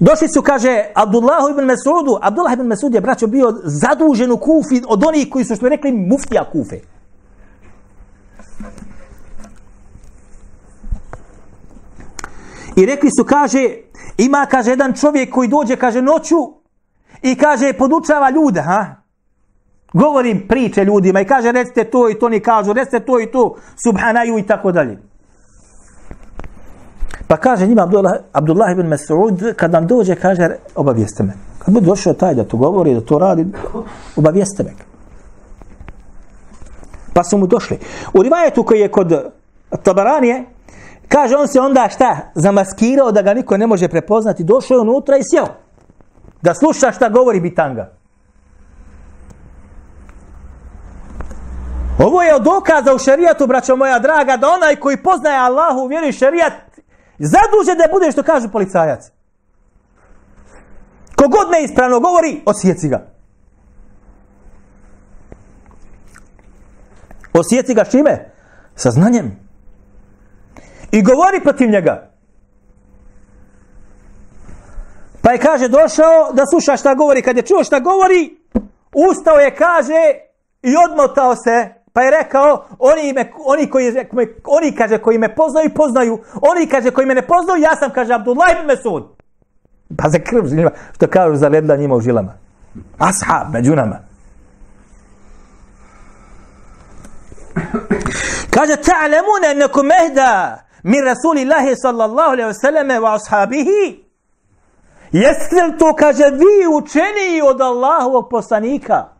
Došli 0.00 0.28
su, 0.28 0.42
kaže, 0.42 0.84
Abdullah 0.94 1.50
ibn 1.50 1.64
Mesudu. 1.64 2.18
Abdullah 2.22 2.52
ibn 2.52 2.66
Mas'ud 2.66 2.94
je, 2.94 3.00
braćo, 3.00 3.26
bio 3.26 3.52
zadužen 3.64 4.32
u 4.32 4.36
Kufi 4.36 4.82
od 4.88 5.04
onih 5.06 5.28
koji 5.30 5.44
su, 5.44 5.56
što 5.56 5.66
je 5.66 5.70
rekli, 5.70 5.92
muftija 5.92 6.50
Kufe. 6.52 6.80
I 12.76 12.86
rekli 12.86 13.10
su, 13.18 13.24
kaže, 13.24 13.68
ima, 14.18 14.46
kaže, 14.50 14.70
jedan 14.70 14.92
čovjek 14.92 15.34
koji 15.34 15.48
dođe, 15.48 15.76
kaže, 15.76 16.02
noću 16.02 16.36
i 17.22 17.34
kaže, 17.34 17.72
podučava 17.72 18.30
ljude, 18.30 18.60
ha? 18.60 18.96
Govori 19.92 20.48
priče 20.48 20.84
ljudima 20.84 21.20
i 21.20 21.24
kaže, 21.24 21.52
recite 21.52 21.84
to 21.84 22.10
i 22.10 22.18
to 22.18 22.28
ni 22.28 22.40
kažu, 22.40 22.72
recite 22.72 23.00
to 23.00 23.20
i 23.20 23.26
to, 23.26 23.56
subhanaju 23.84 24.38
i 24.38 24.46
tako 24.46 24.72
dalje. 24.72 24.98
Pa 27.26 27.36
kaže 27.36 27.66
njima 27.66 27.82
Abdullah, 27.82 28.12
Abdullah 28.32 28.72
ibn 28.72 28.88
Mas'ud, 28.88 29.54
kad 29.54 29.70
nam 29.70 29.86
dođe, 29.86 30.14
kaže, 30.14 30.48
obavijeste 30.74 31.22
me. 31.22 31.32
Kad 31.58 31.74
bude 31.74 31.86
došao 31.86 32.12
taj 32.12 32.34
da 32.34 32.44
to 32.44 32.56
govori, 32.56 32.94
da 32.94 33.00
to 33.00 33.18
radi, 33.18 33.46
obavijeste 34.16 34.62
me. 34.62 34.70
Pa 37.12 37.24
su 37.24 37.38
mu 37.38 37.46
došli. 37.46 37.78
U 38.14 38.22
rivajetu 38.22 38.64
koji 38.64 38.80
je 38.80 38.90
kod 38.90 39.32
Tabaranije, 39.82 40.44
kaže 41.08 41.36
on 41.36 41.48
se 41.48 41.60
onda 41.60 41.88
šta, 41.94 42.16
zamaskirao 42.34 43.12
da 43.12 43.22
ga 43.22 43.34
niko 43.34 43.56
ne 43.56 43.66
može 43.66 43.88
prepoznati, 43.88 44.44
došao 44.44 44.74
je 44.74 44.80
unutra 44.80 45.16
i 45.16 45.22
sjeo. 45.30 45.46
Da 46.42 46.54
sluša 46.54 46.92
šta 46.92 47.08
govori 47.08 47.40
Bitanga. 47.40 47.90
Ovo 51.98 52.22
je 52.22 52.34
od 52.34 52.42
dokaza 52.42 52.94
u 52.94 52.98
šerijatu, 52.98 53.46
braćo 53.46 53.76
moja 53.76 53.98
draga, 53.98 54.36
da 54.36 54.48
onaj 54.50 54.76
koji 54.76 54.96
poznaje 54.96 55.38
Allahu, 55.38 55.86
vjeruje 55.86 56.12
šerijat, 56.12 56.52
Zadužen 57.18 57.78
da 57.78 57.92
bude 57.92 58.12
što 58.12 58.22
kaže 58.22 58.48
policajac. 58.52 59.10
Kogod 61.16 61.50
neispravno 61.50 62.00
govori, 62.00 62.42
osjeci 62.46 62.88
ga. 62.88 63.06
Osjeci 67.32 67.74
ga 67.74 67.84
šime? 67.84 68.32
Sa 68.74 68.90
znanjem. 68.90 69.38
I 70.92 71.02
govori 71.02 71.40
protiv 71.42 71.70
njega. 71.70 72.10
Pa 75.22 75.32
je 75.32 75.38
kaže 75.38 75.68
došao 75.68 76.32
da 76.32 76.46
sluša 76.46 76.76
šta 76.76 76.94
govori. 76.94 77.22
Kad 77.22 77.36
je 77.36 77.46
čuo 77.46 77.64
šta 77.64 77.80
govori, 77.80 78.36
ustao 78.94 79.36
je 79.36 79.56
kaže 79.56 80.02
i 80.62 80.72
odmotao 80.90 81.36
se 81.36 81.74
Pa 81.96 82.02
je 82.02 82.10
rekao, 82.10 82.64
oni, 82.78 83.12
me, 83.12 83.32
oni, 83.44 83.70
koji, 83.70 83.92
me, 84.12 84.26
oni 84.44 84.72
kaže, 84.72 84.98
koji 84.98 85.18
me 85.18 85.34
poznaju, 85.34 85.70
poznaju. 85.74 86.18
Oni 86.42 86.66
kaže, 86.66 86.90
koji 86.90 87.06
me 87.06 87.14
ne 87.14 87.22
poznaju, 87.22 87.62
ja 87.62 87.76
sam, 87.76 87.90
kaže, 87.90 88.14
Abdullah 88.14 88.48
ibn 88.52 88.66
Mesud. 88.66 89.04
Pa 89.98 90.08
za 90.08 90.18
krv 90.18 90.44
njima, 90.44 90.70
što 90.94 91.06
kažu, 91.06 91.36
zaledla 91.36 91.76
njima 91.76 91.94
u 91.94 92.00
žilama. 92.00 92.32
Ashab, 92.98 93.52
među 93.52 93.76
nama. 93.76 93.98
Kaže, 98.54 98.76
ta'lamuna 98.76 99.50
annakum 99.50 99.88
ehda 99.92 100.58
min 100.82 101.04
Rasulillahi 101.04 101.76
sallallahu 101.76 102.30
alaihi 102.30 102.48
wasallam 102.48 103.00
wa 103.00 103.14
ashabihi. 103.14 104.04
Jeste 105.12 105.62
li 105.62 105.78
to, 105.78 105.94
kaže, 105.94 106.24
vi 106.24 106.66
učeniji 106.76 107.42
od 107.42 107.60
Allahovog 107.60 108.28
poslanika? 108.30 109.15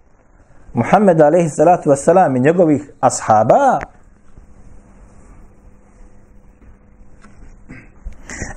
Muhammed 0.76 1.20
alaihi 1.20 1.48
salatu 1.48 1.90
wasalam 1.90 2.36
i 2.36 2.40
njegovih 2.40 2.82
ashaba. 3.00 3.80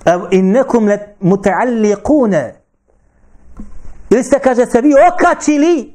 Ev 0.05 0.19
innekum 0.31 0.87
le 0.87 1.15
muta'alliqune 1.21 2.53
ili 4.09 4.23
ste 4.23 4.39
kaže 4.39 4.65
se 4.65 4.81
vi 4.81 4.93
okačili 5.13 5.93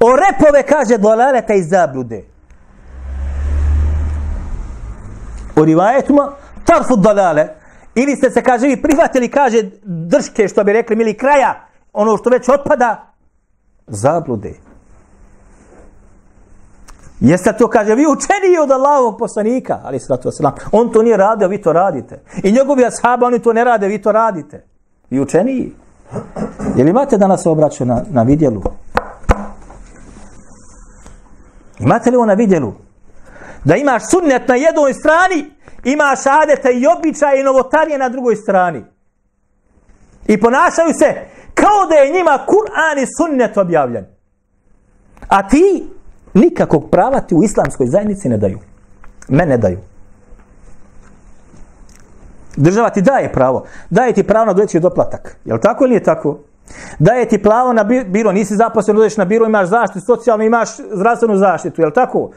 o 0.00 0.08
repove 0.16 0.62
kaže 0.62 0.98
dolaleta 0.98 1.54
i 1.54 1.62
zablude. 1.62 2.24
U 5.56 5.64
rivajetima 5.64 6.32
tarfu 6.64 6.96
dolale 6.96 7.48
ili 7.94 8.16
ste 8.16 8.30
se 8.30 8.42
kaže 8.42 8.66
vi 8.66 8.82
prihvatili 8.82 9.30
kaže 9.30 9.70
drške 9.84 10.48
što 10.48 10.64
bi 10.64 10.72
rekli 10.72 10.96
ili 11.00 11.16
kraja 11.16 11.68
ono 11.92 12.16
što 12.16 12.30
već 12.30 12.48
otpada 12.48 13.09
zablude. 13.90 14.54
Jeste 17.20 17.52
to, 17.52 17.68
kaže, 17.68 17.94
vi 17.94 18.06
učeniji 18.06 18.58
od 18.62 18.70
Allahovog 18.70 19.18
poslanika, 19.18 19.80
ali 19.84 20.00
sratu 20.00 20.28
wasalam. 20.28 20.52
On 20.72 20.92
to 20.92 21.02
nije 21.02 21.16
radio, 21.16 21.48
vi 21.48 21.62
to 21.62 21.72
radite. 21.72 22.22
I 22.42 22.52
njegovi 22.52 22.84
ashaba, 22.84 23.26
oni 23.26 23.38
to 23.38 23.52
ne 23.52 23.64
rade, 23.64 23.88
vi 23.88 24.02
to 24.02 24.12
radite. 24.12 24.64
Vi 25.10 25.20
učeniji. 25.20 25.72
Je 26.76 26.84
li 26.84 26.90
imate 26.90 27.18
danas 27.18 27.46
obraću 27.46 27.84
na, 27.84 28.02
na 28.10 28.22
vidjelu? 28.22 28.62
Imate 31.78 32.10
li 32.10 32.16
ovo 32.16 32.26
na 32.26 32.34
vidjelu? 32.34 32.72
Da 33.64 33.76
imaš 33.76 34.02
sunnet 34.10 34.48
na 34.48 34.54
jednoj 34.54 34.94
strani, 34.94 35.50
imaš 35.84 36.18
adete 36.26 36.72
i 36.72 36.86
običaje 36.86 37.40
i 37.40 37.44
novotarije 37.44 37.98
na 37.98 38.08
drugoj 38.08 38.36
strani. 38.36 38.84
I 40.26 40.40
ponašaju 40.40 40.92
se 40.98 41.14
kao 41.54 41.86
da 41.88 41.94
je 41.94 42.12
njima 42.12 42.38
Kur'an 42.46 43.02
i 43.02 43.06
sunnet 43.18 43.56
objavljen. 43.56 44.06
A 45.28 45.48
ti 45.48 45.88
nikakvog 46.34 46.90
prava 46.90 47.20
ti 47.20 47.34
u 47.34 47.42
islamskoj 47.42 47.86
zajednici 47.86 48.28
ne 48.28 48.36
daju. 48.36 48.58
Mene 49.28 49.58
daju. 49.58 49.78
Država 52.56 52.90
ti 52.90 53.02
daje 53.02 53.32
pravo. 53.32 53.64
Daje 53.90 54.12
ti 54.12 54.22
pravo 54.22 54.44
na 54.44 54.52
doječji 54.52 54.80
doplatak. 54.80 55.36
Je 55.44 55.54
li 55.54 55.60
tako 55.60 55.84
ili 55.84 55.90
nije 55.90 56.02
tako? 56.02 56.38
Daje 56.98 57.28
ti 57.28 57.42
pravo 57.42 57.72
na 57.72 57.84
biro, 57.84 58.32
nisi 58.32 58.56
zaposlen, 58.56 58.96
odeš 58.96 59.16
na 59.16 59.24
biro, 59.24 59.46
imaš 59.46 59.68
zaštitu, 59.68 60.00
socijalno 60.06 60.44
imaš 60.44 60.68
zdravstvenu 60.92 61.36
zaštitu, 61.36 61.82
je 61.82 61.86
li 61.86 61.94
tako? 61.94 62.30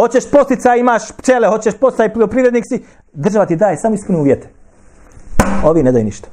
Hoćeš 0.00 0.30
postica, 0.30 0.76
imaš 0.76 1.12
pčele, 1.12 1.48
hoćeš 1.48 1.74
postica 1.74 2.04
i 2.04 2.12
poljoprivrednik 2.12 2.64
si, 2.68 2.84
država 3.12 3.46
ti 3.46 3.56
daje, 3.56 3.76
samo 3.76 3.94
ispuni 3.94 4.18
uvjete. 4.18 4.48
Ovi 5.64 5.82
ne 5.82 5.92
daju 5.92 6.04
ništa. 6.04 6.28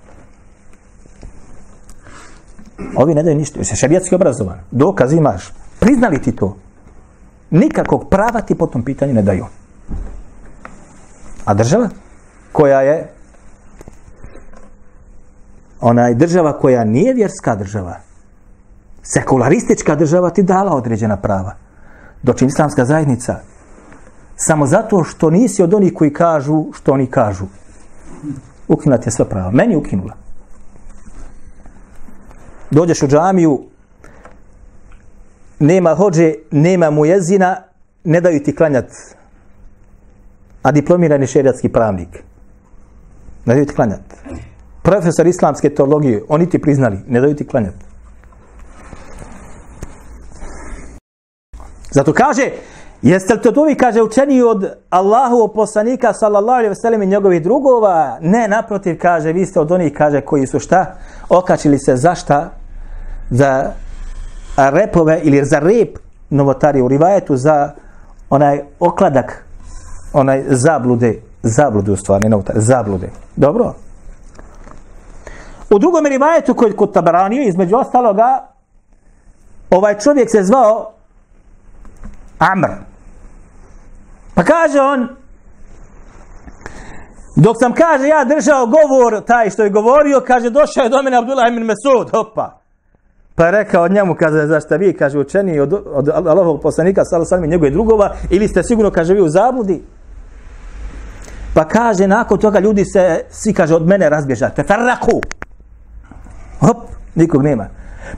Ovi 2.95 3.15
ne 3.15 3.23
daju 3.23 3.35
ništa. 3.35 3.63
Se 3.63 3.75
šarijatski 3.75 4.15
obrazovan. 4.15 4.59
Dokaz 4.71 5.13
imaš. 5.13 5.53
Priznali 5.79 6.21
ti 6.21 6.31
to? 6.31 6.57
Nikakvog 7.49 8.09
prava 8.09 8.41
ti 8.41 8.55
po 8.55 8.67
tom 8.67 8.83
pitanju 8.83 9.13
ne 9.13 9.21
daju. 9.21 9.45
A 11.45 11.53
država? 11.53 11.89
Koja 12.51 12.81
je 12.81 13.11
onaj 15.81 16.13
država 16.13 16.59
koja 16.59 16.83
nije 16.83 17.13
vjerska 17.13 17.55
država, 17.55 17.95
sekularistička 19.03 19.95
država 19.95 20.29
ti 20.29 20.43
dala 20.43 20.75
određena 20.75 21.17
prava. 21.17 21.55
Doći 22.23 22.45
islamska 22.45 22.85
zajednica, 22.85 23.39
samo 24.35 24.67
zato 24.67 25.03
što 25.03 25.29
nisi 25.29 25.63
od 25.63 25.73
onih 25.73 25.93
koji 25.93 26.13
kažu 26.13 26.65
što 26.73 26.93
oni 26.93 27.07
kažu. 27.07 27.45
Ukinula 28.67 28.97
ti 28.97 29.07
je 29.07 29.11
sva 29.11 29.25
prava. 29.25 29.51
Meni 29.51 29.75
ukinula 29.75 30.24
dođeš 32.71 33.03
u 33.03 33.07
džamiju, 33.07 33.63
nema 35.59 35.95
hođe, 35.95 36.33
nema 36.51 36.89
mujezina, 36.89 37.57
ne 38.03 38.21
daju 38.21 38.43
ti 38.43 38.55
klanjat. 38.55 38.91
A 40.63 40.71
diplomirani 40.71 41.27
šerijatski 41.27 41.69
pravnik. 41.69 42.23
Ne 43.45 43.53
daju 43.53 43.65
ti 43.65 43.75
klanjat. 43.75 44.01
Profesor 44.83 45.27
islamske 45.27 45.69
teologije, 45.69 46.23
oni 46.29 46.49
ti 46.49 46.61
priznali, 46.61 46.97
ne 47.07 47.21
daju 47.21 47.35
ti 47.35 47.47
klanjat. 47.47 47.73
Zato 51.91 52.13
kaže, 52.13 52.51
jeste 53.09 53.33
li 53.33 53.41
to 53.41 53.51
dovi, 53.51 53.75
kaže, 53.75 54.01
učeni 54.01 54.41
od 54.41 54.65
Allahu 54.89 55.53
poslanika, 55.55 56.13
sallallahu 56.13 56.57
alaihi 56.57 56.69
veselim 56.69 57.01
i 57.01 57.07
njegovih 57.07 57.43
drugova? 57.43 58.17
Ne, 58.21 58.47
naprotiv, 58.47 58.99
kaže, 59.01 59.33
vi 59.33 59.45
ste 59.45 59.59
od 59.59 59.71
onih, 59.71 59.93
kaže, 59.93 60.21
koji 60.21 60.47
su 60.47 60.59
šta? 60.59 60.95
Okačili 61.29 61.79
se 61.79 61.95
za 61.95 62.15
šta? 62.15 62.49
za 63.29 63.71
repove 64.57 65.19
ili 65.23 65.45
za 65.45 65.59
rep 65.59 65.97
novotari 66.29 66.81
u 66.81 66.87
rivajetu 66.87 67.35
za 67.35 67.71
onaj 68.29 68.61
okladak 68.79 69.45
onaj 70.13 70.43
zablude 70.47 71.21
zablude 71.43 71.91
u 71.91 71.95
stvari 71.95 72.29
novotari, 72.29 72.61
zablude 72.61 73.09
dobro 73.35 73.73
u 75.69 75.79
drugom 75.79 76.05
rivajetu 76.05 76.53
koji 76.53 76.73
kod 76.73 76.93
Tabaranije 76.93 77.47
između 77.47 77.75
ostaloga 77.75 78.47
ovaj 79.69 79.99
čovjek 79.99 80.31
se 80.31 80.43
zvao 80.43 80.91
Amr. 82.39 82.69
Pa 84.35 84.43
kaže 84.43 84.81
on, 84.81 85.07
dok 87.35 87.55
sam 87.59 87.73
kaže 87.73 88.07
ja 88.07 88.23
držao 88.23 88.65
govor, 88.65 89.23
taj 89.27 89.49
što 89.49 89.63
je 89.63 89.69
govorio, 89.69 90.21
kaže 90.27 90.49
došao 90.49 90.83
je 90.83 90.89
do 90.89 91.03
mene 91.03 91.17
Abdullah 91.17 91.51
ibn 91.51 91.63
Mesud, 91.63 92.11
hopa. 92.11 92.59
Pa 93.35 93.45
je 93.45 93.51
rekao 93.51 93.87
njemu, 93.87 94.15
kaže, 94.15 94.47
zašto 94.47 94.77
vi, 94.77 94.93
kaže, 94.93 95.19
učeni 95.19 95.59
od, 95.59 95.73
od 95.73 96.09
Allahovog 96.09 96.61
poslanika, 96.61 97.05
sala 97.05 97.25
sami 97.25 97.47
njegove 97.47 97.69
drugova, 97.69 98.15
ili 98.29 98.47
ste 98.47 98.63
sigurno, 98.63 98.91
kaže, 98.91 99.13
vi 99.13 99.21
u 99.21 99.29
zabludi? 99.29 99.83
Pa 101.53 101.67
kaže, 101.67 102.07
nakon 102.07 102.39
toga 102.39 102.59
ljudi 102.59 102.85
se, 102.85 103.21
svi, 103.29 103.53
kaže, 103.53 103.75
od 103.75 103.87
mene 103.87 104.09
razbježate. 104.09 104.63
Ferraku. 104.63 105.21
Hop, 106.59 106.77
nikog 107.15 107.43
nema. 107.43 107.67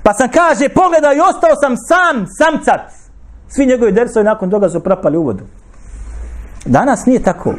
Pa 0.04 0.14
sam, 0.14 0.30
kaže, 0.32 0.70
pogledao 0.70 1.14
i 1.14 1.20
ostao 1.20 1.56
sam 1.62 1.76
sam, 1.78 2.26
samcat. 2.38 2.92
Svi 3.48 3.66
njegovi 3.66 3.92
dersovi 3.92 4.26
nakon 4.26 4.50
toga 4.50 4.70
su 4.70 4.80
propali 4.80 5.18
u 5.18 5.24
vodu. 5.24 5.44
Danas 6.68 7.06
nije 7.06 7.24
tako. 7.24 7.54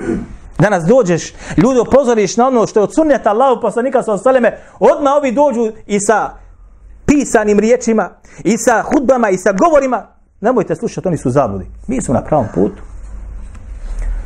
Danas 0.59 0.85
dođeš, 0.85 1.35
ljudi 1.57 1.81
opozoriš 1.81 2.37
na 2.37 2.47
ono 2.47 2.67
što 2.67 2.81
je 2.81 2.85
od 2.85 2.95
sunneta 2.95 3.31
Allahu 3.31 3.61
poslanika 3.61 4.03
sa 4.03 4.13
osaleme, 4.13 4.59
odmah 4.81 5.13
ovi 5.17 5.33
dođu 5.33 5.73
i 5.87 6.01
sa 6.01 6.31
pisanim 7.07 7.59
riječima, 7.59 8.11
i 8.45 8.59
sa 8.59 8.83
hudbama, 8.83 9.31
i 9.31 9.39
sa 9.39 9.53
govorima. 9.53 10.07
Nemojte 10.41 10.77
slušati, 10.77 11.09
oni 11.09 11.17
su 11.17 11.31
zabludi. 11.31 11.67
Mi 11.87 12.03
smo 12.03 12.15
na 12.15 12.25
pravom 12.25 12.47
putu. 12.55 12.83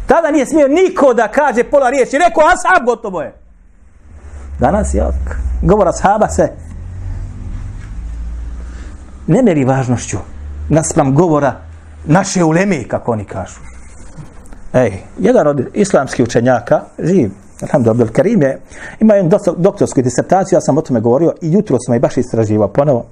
Tada 0.07 0.31
nije 0.31 0.47
smio 0.47 0.69
niko 0.69 1.15
da 1.15 1.29
kaže 1.29 1.65
pola 1.65 1.91
riječi. 1.91 2.19
Rekao, 2.19 2.45
ashab, 2.45 2.87
gotovo 2.87 3.21
je. 3.23 3.35
Danas 4.61 4.95
je 4.95 5.05
govor 5.63 5.89
ashaba 5.89 6.29
se 6.29 6.53
ne 9.27 9.43
meri 9.43 9.65
važnošću 9.65 10.19
naspram 10.69 11.15
govora 11.15 11.55
naše 12.05 12.45
uleme, 12.45 12.85
kako 12.89 13.13
oni 13.13 13.25
kažu. 13.25 13.72
Ej, 14.73 15.03
jedan 15.19 15.47
od 15.47 15.67
islamskih 15.75 16.25
učenjaka, 16.25 16.81
živ, 16.99 17.31
Alhamdulillah, 17.63 18.01
Abdel 18.01 18.15
Karim 18.15 18.43
je, 18.43 18.61
ima 19.01 19.15
jednu 19.15 19.39
doktorsku 19.57 20.03
disertaciju, 20.03 20.57
ja 20.57 20.61
sam 20.61 20.79
o 20.79 20.83
tome 20.83 21.01
govorio 21.01 21.33
i 21.41 21.53
jutro 21.53 21.77
sam 21.81 21.95
i 21.95 21.99
baš 21.99 22.17
istraživao 22.17 22.69
ponovo, 22.69 23.05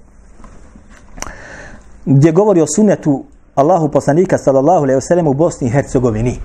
gdje 2.04 2.32
govori 2.32 2.60
o 2.60 2.66
sunetu 2.76 3.24
Allahu 3.54 3.88
poslanika 3.88 4.38
sallallahu 4.38 4.82
alejhi 4.82 4.96
ve 4.96 5.00
sellem 5.00 5.26
u 5.26 5.34
Bosni 5.34 5.66
i 5.66 5.70
Hercegovini. 5.70 6.38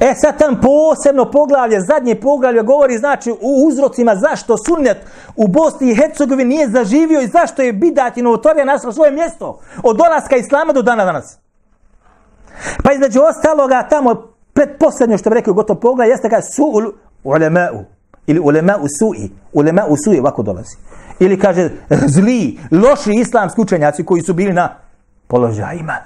E 0.00 0.14
sad 0.14 0.38
tam 0.38 0.60
posebno 0.60 1.30
poglavlje, 1.30 1.80
zadnje 1.80 2.14
poglavlje 2.14 2.62
govori 2.62 2.98
znači 2.98 3.30
u 3.30 3.66
uzrocima 3.68 4.16
zašto 4.16 4.56
sunnet 4.56 4.96
u 5.36 5.48
Bosni 5.48 5.90
i 5.90 5.94
Hercegovini 5.94 6.54
nije 6.54 6.68
zaživio 6.68 7.20
i 7.20 7.26
zašto 7.26 7.62
je 7.62 7.72
bidat 7.72 8.16
i 8.16 8.22
novotorija 8.22 8.64
našla 8.64 8.92
svoje 8.92 9.10
mjesto 9.10 9.60
od 9.82 9.96
dolaska 9.96 10.36
Islama 10.36 10.72
do 10.72 10.82
dana 10.82 11.04
danas. 11.04 11.45
Pa 12.82 12.92
između 12.92 13.20
ostaloga 13.20 13.86
tamo 13.90 14.22
predposlednje 14.52 15.18
što 15.18 15.30
bi 15.30 15.34
rekao 15.34 15.54
gotovo 15.54 15.80
pogled 15.80 16.08
jeste 16.08 16.30
kaže 16.30 16.46
su 16.46 16.62
ulema'u 17.24 17.84
ili 18.26 18.40
ulema'u 18.40 18.86
su'i, 19.00 19.30
ulema'u 19.52 19.96
su'i 20.06 20.20
ovako 20.20 20.42
dolazi. 20.42 20.76
Ili 21.18 21.38
kaže 21.38 21.70
zli, 22.06 22.58
loši 22.70 23.10
islamski 23.20 23.60
učenjaci 23.60 24.04
koji 24.04 24.22
su 24.22 24.34
bili 24.34 24.52
na 24.52 24.74
položajima. 25.26 25.96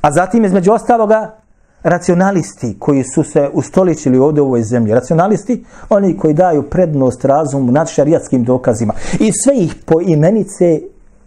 A 0.00 0.12
zatim 0.12 0.44
između 0.44 0.72
ostaloga 0.72 1.44
racionalisti 1.82 2.76
koji 2.78 3.04
su 3.04 3.22
se 3.22 3.50
ustoličili 3.52 4.18
ovdje 4.18 4.42
u 4.42 4.46
ovoj 4.46 4.62
zemlji. 4.62 4.94
Racionalisti, 4.94 5.64
oni 5.88 6.16
koji 6.16 6.34
daju 6.34 6.62
prednost 6.62 7.24
razumu 7.24 7.72
nad 7.72 7.88
šarijatskim 7.88 8.44
dokazima. 8.44 8.94
I 9.20 9.32
sve 9.32 9.56
ih 9.56 9.74
po 9.86 10.00
imenice 10.00 10.80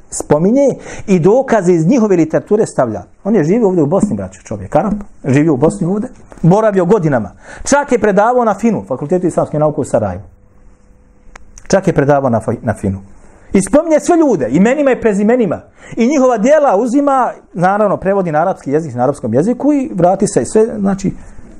spominje 0.10 0.68
i 1.08 1.20
dokaze 1.20 1.74
iz 1.74 1.88
njihove 1.88 2.16
literature 2.16 2.66
stavlja. 2.66 3.04
On 3.24 3.36
je 3.36 3.44
živio 3.44 3.68
ovdje 3.68 3.84
u 3.84 3.88
Bosni, 3.88 4.16
braću, 4.16 4.42
čovjek, 4.44 4.76
Arab, 4.76 4.94
živio 5.26 5.54
u 5.54 5.58
Bosni 5.58 5.88
ovdje, 5.88 6.10
boravio 6.42 6.86
godinama. 6.86 7.32
Čak 7.64 7.92
je 7.92 8.00
predavao 8.00 8.46
na 8.46 8.54
FINU, 8.54 8.84
Fakultetu 8.88 9.28
islamske 9.28 9.60
nauke 9.60 9.82
u 9.82 9.84
Sarajevu. 9.84 10.24
Čak 11.68 11.88
je 11.88 11.94
predavao 11.94 12.30
na, 12.30 12.42
na 12.62 12.74
FINU. 12.74 13.00
I 13.54 13.62
spominje 13.62 14.00
sve 14.00 14.18
ljude, 14.18 14.50
imenima 14.50 14.92
i 14.92 15.02
prezimenima. 15.02 15.62
I 15.96 16.08
njihova 16.08 16.38
dijela 16.38 16.78
uzima, 16.78 17.32
naravno, 17.54 17.98
prevodi 17.98 18.32
na 18.32 18.42
arapski 18.42 18.72
jezik, 18.72 18.96
na 18.96 19.04
arapskom 19.04 19.34
jeziku 19.34 19.74
i 19.74 19.92
vrati 19.94 20.28
se 20.28 20.46
sve, 20.46 20.66
znači, 20.80 21.14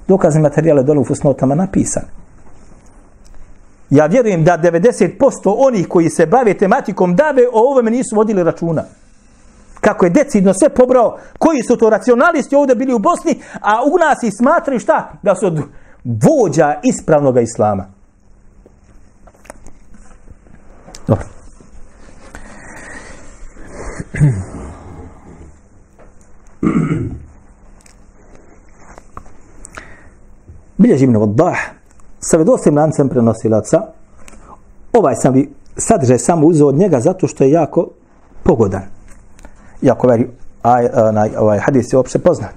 dokazne 0.08 0.42
materijale 0.42 0.84
dole 0.84 1.00
u 1.00 1.06
fusnotama 1.06 1.56
napisane. 1.56 2.08
Ja 3.90 4.06
vjerujem 4.06 4.44
da 4.44 4.58
90% 4.58 5.56
onih 5.58 5.88
koji 5.88 6.10
se 6.10 6.26
bave 6.26 6.54
tematikom 6.54 7.16
dave 7.16 7.48
o 7.48 7.72
ovome 7.72 7.92
nisu 7.92 8.16
vodili 8.16 8.44
računa. 8.44 8.84
Kako 9.82 10.06
je 10.06 10.10
decidno 10.10 10.54
sve 10.54 10.70
pobrao, 10.70 11.18
koji 11.40 11.64
su 11.64 11.78
to 11.78 11.90
racionalisti 11.90 12.56
ovdje 12.56 12.76
bili 12.76 12.94
u 12.94 13.00
Bosni, 13.00 13.42
a 13.62 13.84
u 13.84 13.98
nas 13.98 14.24
ih 14.24 14.34
smatraju 14.38 14.80
šta? 14.80 15.12
Da 15.22 15.36
su 15.36 15.46
od 15.48 15.62
vođa 16.04 16.80
ispravnog 16.84 17.38
islama. 17.38 17.86
Dobro. 21.08 21.26
Bilježi 30.78 31.04
ibn 31.04 31.16
Vaddah, 31.16 31.58
sa 32.20 32.38
vedostim 32.38 32.78
lancem 32.78 33.10
prenosilaca 33.10 33.82
ovaj 34.94 35.16
sam 35.16 35.34
vi 35.34 35.50
sadržaj 35.78 36.18
samo 36.18 36.48
uzeo 36.48 36.68
od 36.68 36.76
njega 36.76 37.00
zato 37.00 37.28
što 37.28 37.44
je 37.44 37.52
jako 37.52 37.88
pogodan. 38.44 38.82
Jako 39.82 40.08
ovaj, 40.08 40.26
ovaj, 40.64 41.30
ovaj 41.38 41.60
hadis 41.60 41.94
je 41.94 42.00
opšte 42.00 42.20
poznat. 42.20 42.56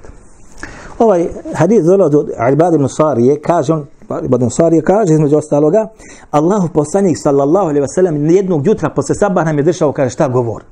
Ovaj 0.99 1.29
hadis 1.55 1.85
dolazi 1.85 2.17
od 2.17 2.29
Ibad 2.53 2.75
ibn 2.75 2.89
Sarije, 2.89 3.41
kaže 3.41 3.73
on, 3.73 3.87
Ibad 4.25 4.41
ibn 4.41 4.51
Sarije 4.51 4.83
kaže 4.83 5.13
između 5.13 5.37
ostaloga, 5.37 5.89
Allahu 6.31 6.69
poslanik 6.69 7.17
sallallahu 7.19 7.69
alaihi 7.69 7.87
wasallam 7.87 8.31
jednog 8.31 8.67
jutra 8.67 8.91
posle 8.91 9.15
sabah 9.15 9.45
nam 9.45 9.59
je 9.59 9.63
držao, 9.63 9.93
kaže 9.93 10.11
šta 10.11 10.29
govor. 10.29 10.63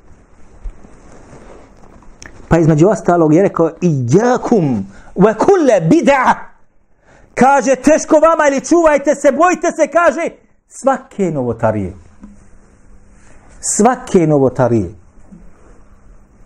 Pa 2.47 2.57
između 2.57 2.87
ostalog 2.87 3.33
je 3.33 3.41
rekao 3.41 3.69
Ijakum 3.81 4.85
wa 5.15 5.33
kulle 5.37 5.89
bid'a 5.89 6.48
Kaže 7.39 7.75
teško 7.75 8.15
vama 8.15 8.47
ili 8.47 8.65
čuvajte 8.65 9.15
se, 9.15 9.31
bojite 9.31 9.67
se, 9.71 9.87
kaže 9.87 10.29
svake 10.67 11.31
novotarije. 11.31 11.93
Svake 13.61 14.27
novotarije. 14.27 14.89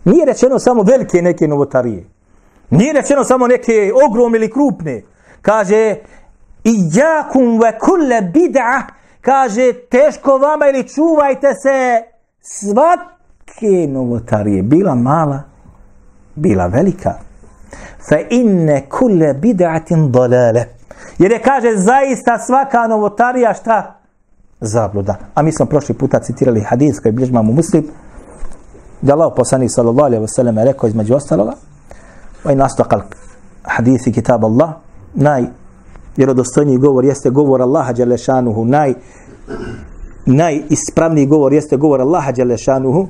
Nije 0.06 0.26
rečeno 0.26 0.60
samo 0.60 0.84
velike 0.84 1.22
neke 1.22 1.48
novotarije. 1.48 2.06
Nije 2.70 2.94
rečeno 2.94 3.24
samo 3.24 3.48
neke 3.48 3.92
ogromne 4.08 4.38
ili 4.38 4.52
krupne. 4.52 5.04
Kaže 5.42 5.96
i 6.64 6.74
jakum 6.94 7.60
wa 7.60 7.80
kulle 7.80 8.22
bid'a 8.22 8.82
Kaže 9.22 9.74
teško 9.74 10.38
vama 10.38 10.68
ili 10.68 10.88
čuvajte 10.88 11.48
se 11.54 12.04
svake 12.42 13.88
novotarije. 13.88 14.64
Bila 14.64 14.96
mala, 14.96 15.44
bila 16.36 16.68
velika. 16.68 17.14
Fa 18.10 18.18
inne 18.30 18.86
kulle 18.90 19.34
bid'atin 19.34 20.12
dalale. 20.12 20.66
Jer 21.18 21.32
je 21.32 21.42
kaže 21.42 21.78
zaista 21.78 22.40
svaka 22.40 22.88
novotarija 22.88 23.54
šta? 23.54 24.00
Zabluda. 24.62 25.16
A 25.36 25.42
mi 25.42 25.52
smo 25.52 25.66
prošli 25.66 25.96
puta 25.96 26.20
citirali 26.20 26.62
hadis 26.62 27.00
koji 27.00 27.12
bilježi 27.12 27.34
mamu 27.34 27.54
muslim. 27.54 27.88
Da 29.02 29.14
Allah 29.14 29.34
poslanik 29.36 29.72
sallallahu 29.72 30.06
alaihi 30.06 30.24
wasallam 30.24 30.64
rekao 30.64 30.88
između 30.88 31.16
ostaloga. 31.16 31.54
Wa 32.44 32.52
in 32.52 32.62
astaqal 32.62 33.02
hadisi 33.64 34.12
kitab 34.12 34.46
Allah. 34.46 34.70
Naj 35.14 35.44
vjerodostojniji 36.18 36.78
govor 36.78 37.06
jeste 37.06 37.30
govor 37.30 37.62
Allaha 37.62 37.94
Đelešanuhu, 37.94 38.66
Naj 38.66 38.94
najispravniji 40.26 41.26
govor 41.26 41.54
jeste 41.54 41.78
govor 41.78 42.02
Allaha 42.02 42.32
Đelešanuhu, 42.32 43.08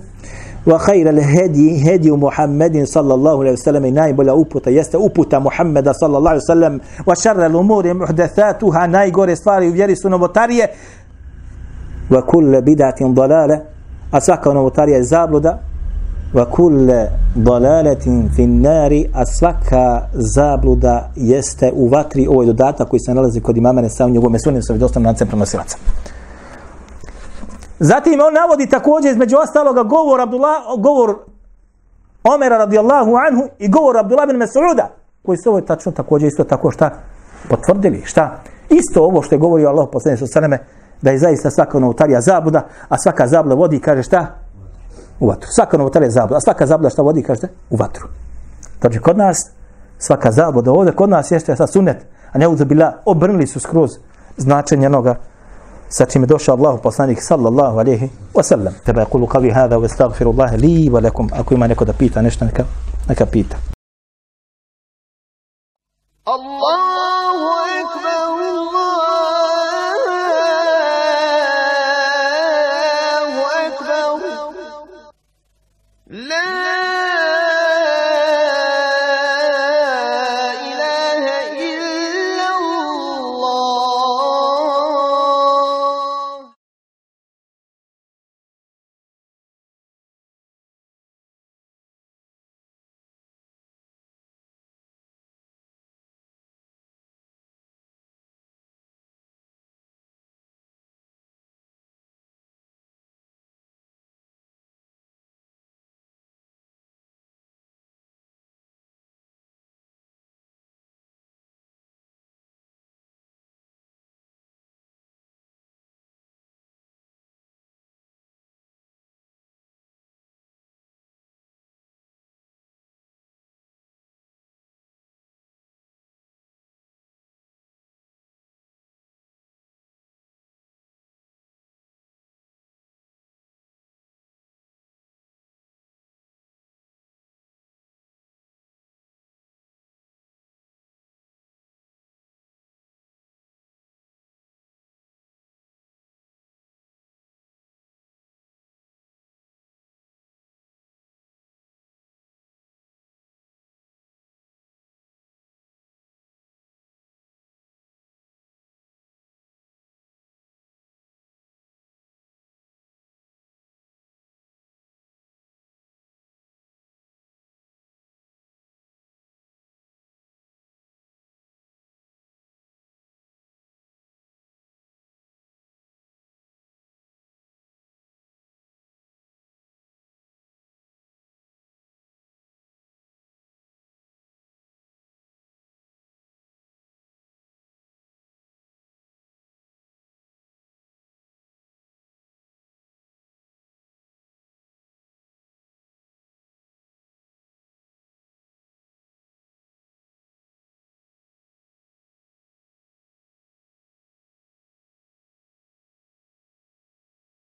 وخير 0.68 1.10
الهدي 1.10 1.96
هدي 1.96 2.12
محمد 2.12 2.84
صلى 2.84 3.14
الله 3.14 3.40
عليه 3.40 3.52
وسلم. 3.52 3.86
نائب 3.86 4.20
ولا 4.20 4.32
أوبوتا 4.32 4.72
يست 4.72 4.96
أوبوتا 4.96 5.40
محمد 5.40 5.90
صلى 5.90 6.18
الله 6.18 6.30
عليه 6.30 6.40
وسلم. 6.40 6.80
وشر 7.08 7.46
الأمور 7.46 7.94
محدثاتها. 7.94 8.88
نايغور 8.88 9.34
إصفاري 9.34 9.70
وفيري 9.70 9.96
سنوبوتارية 9.96 10.72
وكل 12.12 12.62
بدعة 12.62 13.00
ضلالة. 13.02 13.62
أساكا 14.14 14.54
نوبوتارية 14.54 15.00
زابلودا 15.00 15.60
وكل 16.36 17.08
ضلالة 17.38 18.06
في 18.36 18.44
النار. 18.44 19.04
أساكا 19.16 20.08
زابلودا 20.16 21.10
يست 21.18 21.64
أوفاتري. 21.64 22.28
أو 22.28 22.44
إدوداتا 22.44 22.84
كويسانالزي 22.84 23.40
كود 23.40 23.58
إمامنا 23.58 23.88
ساوني 23.88 24.18
ومسوني 24.18 24.62
سوف 24.62 24.78
دوستنا 24.78 25.04
نانسي 25.04 25.26
برمسيراتسا. 25.26 25.78
Zatim 27.80 28.20
on 28.28 28.34
navodi 28.34 28.70
također 28.70 29.12
između 29.12 29.38
ostaloga 29.38 29.84
govor 29.84 30.22
Abdullah, 30.22 30.56
govor 30.78 31.16
Omera 32.24 32.58
radijallahu 32.58 33.16
anhu 33.16 33.50
i 33.60 33.70
govor 33.70 33.98
Abdullah 33.98 34.28
bin 34.28 34.38
Mas'uda 34.38 34.88
koji 35.26 35.38
su 35.38 35.50
ovo 35.50 35.62
tačno 35.62 35.92
također 35.92 36.28
isto 36.28 36.44
tako 36.44 36.72
šta 36.72 36.90
potvrdili, 37.50 38.02
šta 38.06 38.40
isto 38.70 39.04
ovo 39.04 39.22
što 39.22 39.36
je 39.36 39.40
govorio 39.40 39.70
Allah 39.70 39.88
poslanik 39.92 40.20
sa 40.20 40.28
sveme 40.28 40.60
da 41.02 41.12
je 41.12 41.18
zaista 41.18 41.52
svaka 41.52 41.80
novotarija 41.80 42.22
zabuda, 42.22 42.68
a 42.90 42.98
svaka 42.98 43.28
zabuda 43.28 43.56
vodi 43.56 43.80
kaže 43.80 44.04
šta 44.04 44.26
u 45.20 45.28
vatru. 45.28 45.50
Svaka 45.52 45.78
novotarija 45.78 46.10
zabuda, 46.10 46.38
a 46.38 46.42
svaka 46.42 46.66
zabluda 46.66 46.90
šta 46.90 47.02
vodi, 47.02 47.24
kaže 47.24 47.48
u 47.70 47.76
vatru. 47.76 48.08
Znači, 48.82 49.00
kod 49.00 49.18
nas, 49.18 49.52
svaka 49.98 50.32
zabuda, 50.32 50.72
ovdje, 50.72 50.96
kod 50.96 51.10
nas 51.10 51.32
jeste 51.32 51.56
sad 51.56 51.72
sunet, 51.72 52.06
a 52.32 52.38
ne 52.38 52.48
uzabila, 52.48 52.94
obrnili 53.06 53.48
su 53.48 53.60
skroz 53.60 53.90
značenje 54.38 54.90
noga 54.90 55.16
ساتيم 55.94 56.26
دوش 56.26 56.50
الله 56.50 56.76
بصانيك 56.76 57.20
صلى 57.20 57.48
الله 57.48 57.80
عليه 57.80 58.10
وسلم. 58.34 58.74
تبا 58.86 59.02
يقول 59.02 59.26
قولي 59.26 59.52
هذا 59.52 59.76
واستغفر 59.76 60.30
الله 60.30 60.56
لي 60.56 60.90
ولكم. 60.90 61.28
أكو 61.34 61.56
ما 61.56 61.68
نكو 61.68 61.86
بيتا 61.86 62.22
نشتا 62.22 62.46
نكا 62.46 62.66
نكا 63.10 63.26
بيتا. 63.26 63.58
الله 66.28 67.03